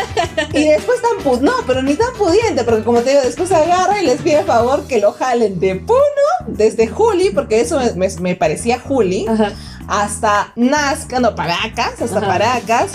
Y 0.52 0.64
después 0.64 0.98
tan 1.00 1.24
pu- 1.24 1.40
no, 1.40 1.52
pero 1.66 1.82
ni 1.82 1.94
tan 1.94 2.12
pudiente, 2.14 2.64
porque 2.64 2.82
como 2.82 3.00
te 3.00 3.10
digo, 3.10 3.22
después 3.22 3.50
agarra 3.52 4.02
y 4.02 4.06
les 4.06 4.20
pide 4.20 4.42
favor 4.42 4.84
que 4.86 4.98
lo 5.00 5.12
jalen 5.12 5.58
de 5.60 5.76
Puno, 5.76 6.00
desde 6.48 6.88
Juli, 6.88 7.30
porque 7.30 7.60
eso 7.60 7.78
me, 7.78 7.92
me- 7.92 8.16
me 8.20 8.34
parecía 8.36 8.80
Juli, 8.80 9.26
Ajá. 9.28 9.52
hasta 9.86 10.52
Nazca, 10.56 11.20
no, 11.20 11.34
Paracas, 11.34 12.00
hasta 12.02 12.18
Ajá. 12.18 12.26
Paracas, 12.26 12.90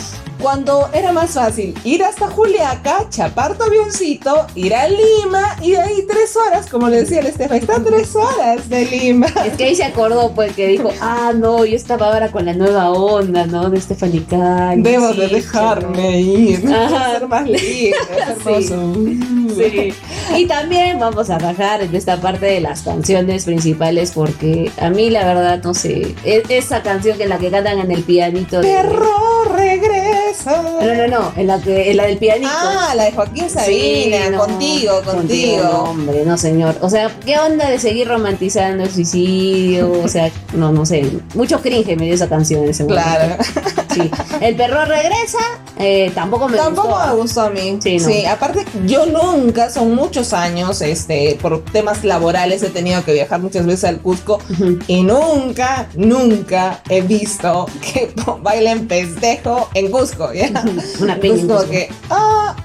cuando 0.46 0.88
era 0.94 1.12
más 1.12 1.32
fácil 1.32 1.74
ir 1.84 2.04
hasta 2.04 2.28
Juliaca, 2.28 3.08
chapar 3.10 3.58
tu 3.58 3.64
avioncito, 3.64 4.46
ir 4.54 4.76
a 4.76 4.88
Lima 4.88 5.56
y 5.60 5.72
de 5.72 5.80
ahí 5.80 6.06
tres 6.08 6.36
horas, 6.38 6.68
como 6.70 6.88
le 6.88 6.98
decía 6.98 7.22
el 7.22 7.26
Estefa, 7.26 7.56
está 7.56 7.84
tres 7.84 8.16
horas 8.16 8.70
de 8.70 8.86
Lima. 8.86 9.26
Es 9.44 9.54
que 9.58 9.64
ahí 9.64 9.76
se 9.76 9.84
acordó, 9.86 10.34
pues, 10.36 10.54
que 10.54 10.68
dijo, 10.68 10.92
ah, 11.02 11.32
no, 11.36 11.66
yo 11.66 11.76
estaba 11.76 12.14
ahora 12.14 12.30
con 12.30 12.46
la 12.46 12.54
nueva 12.54 12.92
onda, 12.92 13.48
¿no? 13.48 13.72
De 13.72 13.82
Stephanie 13.82 14.24
Calle. 14.30 14.84
Debo 14.84 15.14
sí, 15.14 15.20
de 15.22 15.28
dejarme 15.30 16.22
ir, 16.22 16.72
Ajá. 16.72 17.14
ser 17.14 17.28
más 17.28 17.50
libre, 17.50 17.64
es 17.88 18.44
Sí. 18.44 18.72
hermoso. 18.72 18.94
Sí. 19.58 19.94
Y 20.36 20.46
también 20.46 21.00
vamos 21.00 21.32
a 21.32 21.40
bajar 21.40 21.82
en 21.82 21.96
esta 21.96 22.18
parte 22.22 22.46
de 22.46 22.60
las 22.62 22.84
canciones 22.84 23.46
principales 23.46 24.12
porque 24.12 24.70
a 24.80 24.90
mí 24.92 25.10
la 25.10 25.26
verdad 25.26 25.64
no 25.64 25.74
sé, 25.74 26.14
esa 26.24 26.84
canción 26.84 27.18
que 27.18 27.24
en 27.24 27.30
la 27.30 27.40
que 27.40 27.50
cantan 27.50 27.80
en 27.80 27.90
el 27.90 28.04
pianito 28.04 28.62
de... 28.62 28.68
Perro 28.68 29.46
regresa. 29.56 30.05
No, 30.46 30.96
no, 30.96 31.08
no, 31.08 31.34
en 31.36 31.48
la 31.48 31.60
que 31.62 31.92
en 31.92 31.98
la 31.98 32.06
del 32.06 32.18
pianito. 32.18 32.50
Ah, 32.52 32.94
la 32.96 33.06
de 33.06 33.12
Joaquín 33.12 33.50
Sabina, 33.50 34.18
Sí, 34.26 34.32
no, 34.32 34.38
contigo, 34.40 35.02
no, 35.06 35.12
contigo. 35.14 35.68
hombre, 35.70 36.24
no 36.26 36.38
señor. 36.38 36.76
O 36.82 36.90
sea, 36.90 37.12
¿qué 37.26 37.38
onda 37.40 37.70
de 37.70 37.80
seguir 37.80 38.08
romantizando 38.08 38.84
el 38.84 38.92
suicidio? 38.92 39.92
O 40.04 40.08
sea, 40.08 40.32
no, 40.54 40.72
no 40.72 40.86
sé. 40.86 41.10
Mucho 41.34 41.62
cringe 41.62 41.96
me 41.98 42.06
dio 42.06 42.14
esa 42.16 42.28
canción 42.30 42.64
en 42.64 42.70
ese 42.70 42.84
momento. 42.84 43.04
Claro. 43.04 43.36
Sí. 43.96 44.12
El 44.42 44.56
perro 44.56 44.86
regresa, 44.86 45.40
eh, 45.78 46.12
tampoco 46.14 46.48
me 46.50 46.58
Tampoco 46.58 46.90
gustó. 46.90 47.08
me 47.08 47.14
gustó 47.22 47.42
a 47.42 47.50
mí. 47.50 47.78
Sí, 47.82 48.00
Sí, 48.00 48.24
no. 48.24 48.30
aparte 48.32 48.66
yo 48.86 49.06
nunca, 49.06 49.70
son 49.70 49.96
muchos 49.96 50.34
años, 50.34 50.82
este, 50.82 51.38
por 51.42 51.64
temas 51.66 52.04
laborales 52.04 52.62
he 52.64 52.70
tenido 52.70 53.04
que 53.04 53.14
viajar 53.14 53.40
muchas 53.42 53.66
veces 53.66 53.86
al 53.86 54.00
Cusco 54.00 54.40
y 54.88 55.04
nunca, 55.04 55.88
nunca 55.96 56.82
he 56.90 57.02
visto 57.02 57.66
que 57.82 58.14
bailen 58.42 58.88
festejo 58.88 59.70
en 59.74 59.90
Cusco, 59.92 60.32
¿ya? 60.34 60.64
Una 61.00 61.14
en 61.22 61.38
como 61.40 61.56
Cusco. 61.58 61.70
que, 61.72 61.90
ah, 62.10 62.56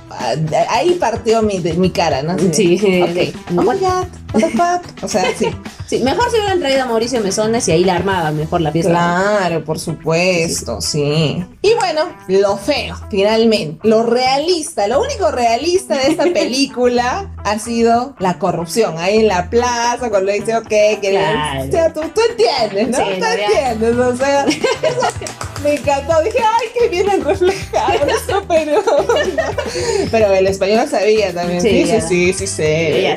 ahí 0.71 0.95
partió 1.01 1.43
mi, 1.43 1.59
de- 1.59 1.75
mi 1.75 1.91
cara, 1.91 2.23
¿no? 2.23 2.37
De, 2.37 2.53
Sí. 2.53 2.77
Ok, 3.03 3.57
oh 3.59 3.63
my 3.63 3.79
god, 3.79 4.07
what 4.35 4.41
the 4.41 4.51
fuck. 4.51 5.05
O 5.05 5.09
sea, 5.09 5.25
sí. 5.39 5.47
Sí, 5.91 5.99
mejor 6.05 6.31
si 6.31 6.37
hubieran 6.37 6.61
traído 6.61 6.85
a 6.85 6.87
Mauricio 6.87 7.21
Mesones 7.21 7.67
y 7.67 7.73
ahí 7.73 7.83
la 7.83 7.97
armaban 7.97 8.37
mejor 8.37 8.61
la 8.61 8.71
fiesta. 8.71 8.93
Claro, 8.93 9.65
por 9.65 9.81
supuesto, 9.81 10.81
sí. 10.81 11.45
Y 11.63 11.75
bueno, 11.75 12.03
lo 12.29 12.57
feo, 12.59 12.95
finalmente. 13.11 13.89
Lo 13.89 14.05
realista, 14.05 14.87
lo 14.87 15.03
único 15.03 15.33
realista 15.33 15.97
de 15.97 16.13
esta 16.13 16.23
película 16.33 17.33
ha 17.39 17.59
sido 17.59 18.15
la 18.21 18.39
corrupción. 18.39 18.99
Ahí 18.99 19.19
en 19.19 19.27
la 19.27 19.51
plaza, 19.51 20.11
cuando 20.11 20.31
dice, 20.31 20.57
ok, 20.57 20.69
que 20.69 21.09
Claro. 21.11 21.65
o 21.65 21.73
sea, 21.73 21.93
tú, 21.93 22.03
tú 22.15 22.21
entiendes, 22.31 22.97
¿no? 22.97 22.99
Sí, 22.99 23.15
tú 23.15 23.21
no, 23.21 23.27
entiendes, 23.27 23.97
o 23.97 24.17
sea, 24.17 24.47
me 25.63 25.75
encantó. 25.75 26.21
Dije, 26.23 26.39
ay, 26.39 26.69
qué 26.79 26.89
bien 26.89 27.25
reflejado 27.25 28.07
eso, 28.07 28.43
pero. 28.49 28.83
pero 30.11 30.33
el 30.35 30.47
español 30.47 30.89
sabía 30.89 31.33
también. 31.33 31.61
Sí, 31.61 31.81
Sí, 31.87 32.01
sí, 32.01 32.33
sí, 32.33 32.47
sé. 32.47 33.17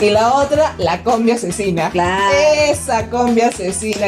Y 0.00 0.10
la 0.10 0.34
otra, 0.34 0.74
la 0.78 1.02
combi 1.02 1.32
asesina. 1.32 1.90
Claro. 1.90 2.34
Esa 2.68 3.08
combi 3.08 3.40
asesina 3.42 4.06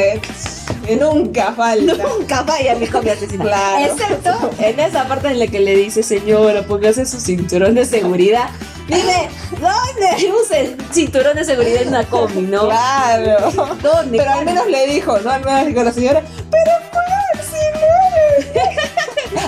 que 0.85 0.95
nunca 0.95 1.53
falta. 1.53 1.93
Nunca 2.03 2.43
falla 2.43 2.75
mi 2.75 2.87
copia 2.87 3.13
asesina. 3.13 3.45
Claro. 3.45 3.93
Excepto 3.93 4.51
en 4.59 4.79
esa 4.79 5.07
parte 5.07 5.27
en 5.29 5.39
la 5.39 5.47
que 5.47 5.59
le 5.59 5.75
dice, 5.75 6.03
señora, 6.03 6.63
póngase 6.63 7.05
su 7.05 7.19
cinturón 7.19 7.75
de 7.75 7.85
seguridad. 7.85 8.49
Dime, 8.87 9.29
¿dónde 9.51 10.31
use 10.31 10.75
cinturón 10.91 11.35
de 11.37 11.45
seguridad 11.45 11.83
en 11.83 11.87
una 11.89 12.03
combi, 12.05 12.41
no? 12.41 12.67
Claro. 12.67 13.51
¿Dónde? 13.81 14.17
Pero 14.17 14.31
al 14.31 14.45
menos 14.45 14.67
le 14.67 14.87
dijo, 14.87 15.17
¿no? 15.19 15.29
Al 15.29 15.45
menos 15.45 15.67
dijo 15.67 15.83
la 15.83 15.93
señora, 15.93 16.23
pero. 16.49 17.00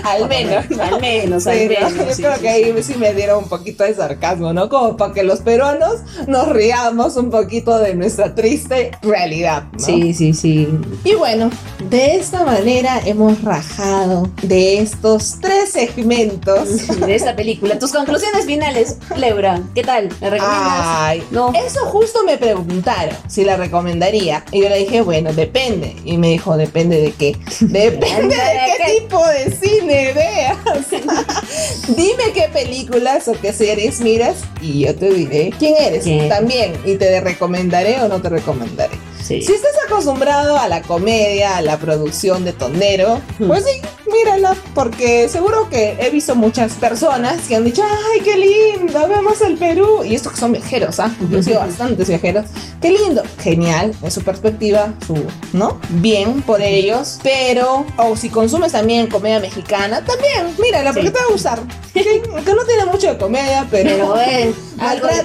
Al 0.03 0.27
menos. 0.27 0.69
¿no? 0.69 0.83
Al 0.83 1.01
menos, 1.01 1.47
al 1.47 1.57
Sí, 1.57 1.69
¿no? 1.79 1.89
menos. 1.89 2.07
Yo 2.07 2.13
sí, 2.13 2.21
creo 2.21 2.35
sí, 2.35 2.41
que 2.41 2.49
ahí 2.49 2.83
sí 2.83 2.95
me 2.95 3.13
dieron 3.13 3.43
un 3.43 3.49
poquito 3.49 3.83
de 3.83 3.93
sarcasmo, 3.93 4.53
¿no? 4.53 4.69
Como 4.69 4.97
para 4.97 5.13
que 5.13 5.23
los 5.23 5.39
peruanos 5.41 6.01
nos 6.27 6.49
riamos 6.49 7.15
un 7.17 7.29
poquito 7.29 7.77
de 7.79 7.95
nuestra 7.95 8.35
triste 8.35 8.91
realidad, 9.01 9.63
¿no? 9.73 9.79
Sí, 9.79 10.13
sí, 10.13 10.33
sí. 10.33 10.67
Y 11.03 11.15
bueno, 11.15 11.49
de 11.89 12.15
esta 12.15 12.43
manera 12.43 13.01
hemos 13.05 13.41
rajado 13.43 14.29
de 14.41 14.79
estos 14.79 15.39
tres 15.41 15.71
segmentos. 15.71 16.87
De 16.99 17.15
esta 17.15 17.35
película. 17.35 17.79
Tus 17.79 17.91
conclusiones 17.91 18.45
finales, 18.45 18.97
Leura, 19.17 19.61
¿qué 19.75 19.83
tal? 19.83 20.09
¿La 20.21 20.29
recomiendas? 20.29 20.79
Ay, 20.81 21.23
No. 21.31 21.51
Eso 21.53 21.85
justo 21.85 22.23
me 22.25 22.37
preguntaron 22.37 23.15
si 23.27 23.43
la 23.43 23.57
recomendaría. 23.57 24.43
Y 24.51 24.61
yo 24.61 24.69
le 24.69 24.79
dije, 24.79 25.01
bueno, 25.01 25.33
depende. 25.33 25.95
Y 26.05 26.17
me 26.17 26.29
dijo, 26.29 26.57
depende 26.57 26.99
de 27.01 27.11
qué. 27.11 27.37
Depende 27.59 28.35
de 28.35 28.59
qué 28.77 29.01
tipo 29.01 29.25
de 29.27 29.51
cine 29.55 30.13
veas. 30.13 30.57
Dime 31.87 32.31
qué 32.33 32.49
películas 32.51 33.27
o 33.27 33.33
qué 33.33 33.53
series 33.53 34.01
miras 34.01 34.37
y 34.61 34.85
yo 34.85 34.95
te 34.95 35.09
diré 35.09 35.53
quién 35.57 35.75
eres 35.79 36.05
también 36.29 36.73
y 36.85 36.95
te 36.95 37.19
recomendaré 37.21 38.01
o 38.01 38.07
no 38.07 38.21
te 38.21 38.29
recomendaré. 38.29 38.97
Si 39.23 39.37
estás 39.37 39.71
acostumbrado 39.87 40.57
a 40.57 40.67
la 40.67 40.81
comedia, 40.81 41.57
a 41.57 41.61
la 41.61 41.79
producción 41.79 42.43
de 42.43 42.51
Tonero, 42.51 43.21
pues 43.47 43.63
sí, 43.63 43.81
mírala, 44.23 44.55
porque 44.73 45.27
seguro 45.29 45.69
que 45.69 45.97
he 45.99 46.09
visto 46.09 46.35
muchas 46.35 46.73
personas 46.73 47.41
que 47.47 47.55
han 47.55 47.63
dicho, 47.63 47.83
ay, 47.83 48.21
qué 48.21 48.37
lindo, 48.37 49.07
vemos 49.07 49.41
el 49.41 49.57
Perú. 49.57 50.03
Y 50.03 50.15
estos 50.15 50.33
que 50.33 50.39
son 50.39 50.51
viajeros, 50.51 50.99
¿ah? 50.99 51.13
Yo 51.29 51.39
he 51.39 51.43
sido 51.43 51.59
bastantes 51.59 52.07
viajeros. 52.07 52.45
Qué 52.81 52.91
lindo, 52.91 53.23
genial, 53.39 53.93
en 54.01 54.11
su 54.11 54.21
perspectiva, 54.21 54.93
su, 55.05 55.15
¿no? 55.53 55.79
Bien 55.89 56.41
por 56.41 56.61
ellos, 56.61 57.19
pero, 57.23 57.85
o 57.97 58.15
si 58.15 58.29
consumes 58.29 58.71
también 58.71 59.07
comedia 59.07 59.39
mexicana, 59.39 60.03
también, 60.03 60.55
mírala, 60.61 60.93
porque 60.93 61.07
Sí. 61.07 61.13
te 61.13 61.19
va 61.19 61.25
a 61.25 61.31
gustar. 61.31 61.59
Que, 61.93 62.21
no 62.53 62.65
tiene 62.65 62.85
mucho 62.85 63.07
de 63.07 63.17
comedia, 63.17 63.67
pero... 63.69 64.15
Pero 64.15 64.15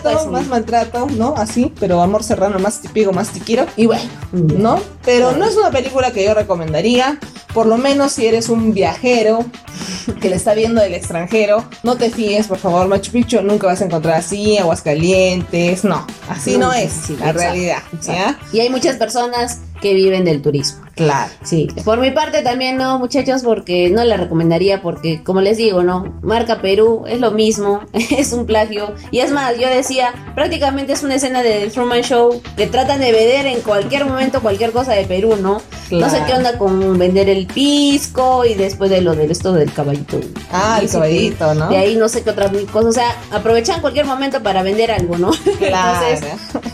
pasa. 0.02 0.30
más 0.30 0.46
maltrato, 0.46 1.06
¿no? 1.16 1.34
Así, 1.36 1.72
pero 1.80 2.02
amor 2.02 2.22
serrano, 2.22 2.58
más 2.58 2.80
tipigo, 2.80 3.12
más 3.12 3.30
tiquiro. 3.30 3.66
Y 3.76 3.86
bueno, 3.86 4.02
¿no? 4.32 4.80
Pero 5.04 5.32
no 5.32 5.46
es 5.46 5.56
una 5.56 5.70
película 5.70 6.10
que 6.12 6.24
yo 6.24 6.34
recomendaría. 6.34 7.18
Por 7.54 7.66
lo 7.66 7.78
menos 7.78 8.12
si 8.12 8.26
eres 8.26 8.48
un 8.50 8.74
viajero 8.74 8.87
que 10.20 10.30
le 10.30 10.36
está 10.36 10.54
viendo 10.54 10.80
del 10.80 10.94
extranjero, 10.94 11.64
no 11.82 11.96
te 11.96 12.10
fíes, 12.10 12.46
por 12.46 12.58
favor. 12.58 12.88
Machu 12.88 13.12
Picchu 13.12 13.42
nunca 13.42 13.66
vas 13.66 13.80
a 13.82 13.84
encontrar 13.84 14.14
así, 14.16 14.58
Aguascalientes. 14.58 15.84
No, 15.84 16.06
así 16.28 16.52
no, 16.58 16.68
No, 16.68 16.72
es 16.72 16.92
sí, 16.92 17.12
la 17.16 17.30
exacto, 17.30 17.38
realidad. 17.40 17.78
exacto. 17.92 18.12
¿Ya? 18.12 18.38
Y 18.52 18.60
hay 18.60 18.70
muchas 18.70 18.96
personas 18.96 19.58
que 19.80 19.94
viven 19.94 20.24
del 20.24 20.42
turismo. 20.42 20.82
Claro. 20.94 21.30
Sí, 21.44 21.68
por 21.84 22.00
mi 22.00 22.10
parte 22.10 22.42
también 22.42 22.76
no, 22.76 22.98
muchachos, 22.98 23.42
porque 23.44 23.88
no 23.88 24.02
la 24.04 24.16
recomendaría 24.16 24.82
porque, 24.82 25.22
como 25.22 25.40
les 25.40 25.56
digo, 25.56 25.84
no, 25.84 26.18
marca 26.22 26.60
Perú 26.60 27.04
es 27.06 27.20
lo 27.20 27.30
mismo, 27.30 27.82
es 27.92 28.32
un 28.32 28.46
plagio. 28.46 28.94
Y 29.12 29.20
es 29.20 29.30
más, 29.30 29.56
yo 29.58 29.68
decía, 29.68 30.12
prácticamente 30.34 30.92
es 30.94 31.02
una 31.04 31.14
escena 31.14 31.42
de 31.42 31.60
The 31.60 31.70
Truman 31.70 32.02
Show 32.02 32.42
que 32.56 32.66
tratan 32.66 33.00
de 33.00 33.12
vender 33.12 33.46
en 33.46 33.60
cualquier 33.60 34.06
momento 34.06 34.40
cualquier 34.40 34.72
cosa 34.72 34.92
de 34.92 35.04
Perú, 35.04 35.36
¿no? 35.40 35.62
No 35.90 36.10
sé 36.10 36.16
Claro. 36.18 36.26
qué 36.26 36.32
onda 36.34 36.58
con 36.58 36.98
vender 36.98 37.28
el 37.30 37.46
pisco 37.46 38.44
y 38.44 38.54
después 38.54 38.90
de 38.90 39.00
lo 39.00 39.14
del 39.14 39.30
esto 39.30 39.52
del 39.52 39.72
caballito. 39.72 40.18
Ah, 40.52 40.78
el 40.82 40.90
caballito, 40.90 41.54
¿no? 41.54 41.68
De 41.68 41.76
ahí 41.76 41.96
no 41.96 42.08
sé 42.08 42.22
qué 42.22 42.30
otras 42.30 42.50
cosas, 42.72 42.88
o 42.88 42.92
sea, 42.92 43.16
aprovechan 43.30 43.80
cualquier 43.80 44.04
momento 44.04 44.42
para 44.42 44.62
vender 44.62 44.90
algo, 44.90 45.16
¿no? 45.16 45.30
Claro. 45.58 46.06
Entonces, 46.08 46.30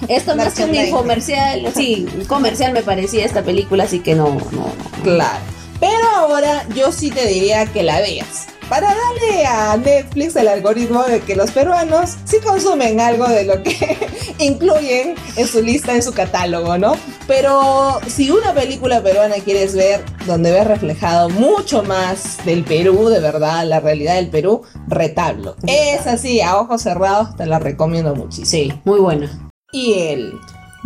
esto 0.09 0.35
más 0.37 0.55
que 0.55 0.65
un 0.65 0.75
infomercial, 0.75 1.67
sí, 1.75 2.07
comercial 2.27 2.73
me 2.73 2.83
parecía 2.95 3.25
esta 3.25 3.43
película, 3.43 3.85
así 3.85 3.99
que 3.99 4.15
no, 4.15 4.29
no, 4.29 4.51
no. 4.53 5.03
Claro. 5.03 5.41
Pero 5.81 6.09
ahora 6.15 6.65
yo 6.77 6.93
sí 6.93 7.11
te 7.11 7.27
diría 7.27 7.67
que 7.67 7.83
la 7.83 7.99
veas. 7.99 8.47
Para 8.69 8.87
darle 8.87 9.45
a 9.45 9.77
Netflix 9.77 10.37
el 10.37 10.47
algoritmo 10.47 11.03
de 11.03 11.19
que 11.21 11.35
los 11.35 11.51
peruanos 11.51 12.17
sí 12.25 12.37
consumen 12.39 13.01
algo 13.01 13.27
de 13.27 13.47
lo 13.47 13.65
que 13.65 13.99
incluyen 14.39 15.17
en 15.35 15.49
su 15.49 15.61
lista, 15.61 15.93
en 15.93 16.05
su 16.05 16.13
catálogo, 16.13 16.79
¿no? 16.79 16.93
Pero 17.27 17.99
si 18.07 18.31
una 18.31 18.55
película 18.55 19.03
peruana 19.03 19.35
quieres 19.45 19.75
ver 19.75 20.05
donde 20.25 20.53
ves 20.53 20.69
reflejado 20.69 21.29
mucho 21.31 21.83
más 21.83 22.45
del 22.45 22.63
Perú, 22.63 23.09
de 23.09 23.19
verdad, 23.19 23.67
la 23.67 23.81
realidad 23.81 24.15
del 24.15 24.31
Perú, 24.31 24.63
retablo. 24.87 25.57
Es 25.67 26.07
así, 26.07 26.41
a 26.41 26.59
ojos 26.59 26.83
cerrados, 26.83 27.35
te 27.35 27.45
la 27.45 27.59
recomiendo 27.59 28.15
muchísimo. 28.15 28.47
Sí, 28.47 28.73
muy 28.85 29.01
buena. 29.01 29.51
Y 29.73 29.95
el 29.95 30.33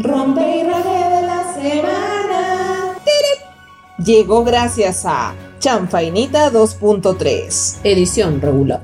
Rompe 0.00 0.40
y 0.40 0.62
de 0.62 1.22
la 1.26 1.37
semana. 1.60 2.96
llegó 3.98 4.44
gracias 4.44 5.04
a 5.04 5.34
Chanfainita 5.58 6.52
2.3. 6.52 7.80
Edición 7.84 8.40
regular. 8.40 8.80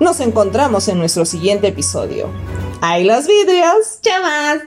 Nos 0.00 0.20
encontramos 0.20 0.88
en 0.88 0.98
nuestro 0.98 1.24
siguiente 1.24 1.68
episodio. 1.68 2.28
¡Ay, 2.80 3.04
los 3.04 3.26
vidrios! 3.26 4.00
¡Chamas! 4.00 4.58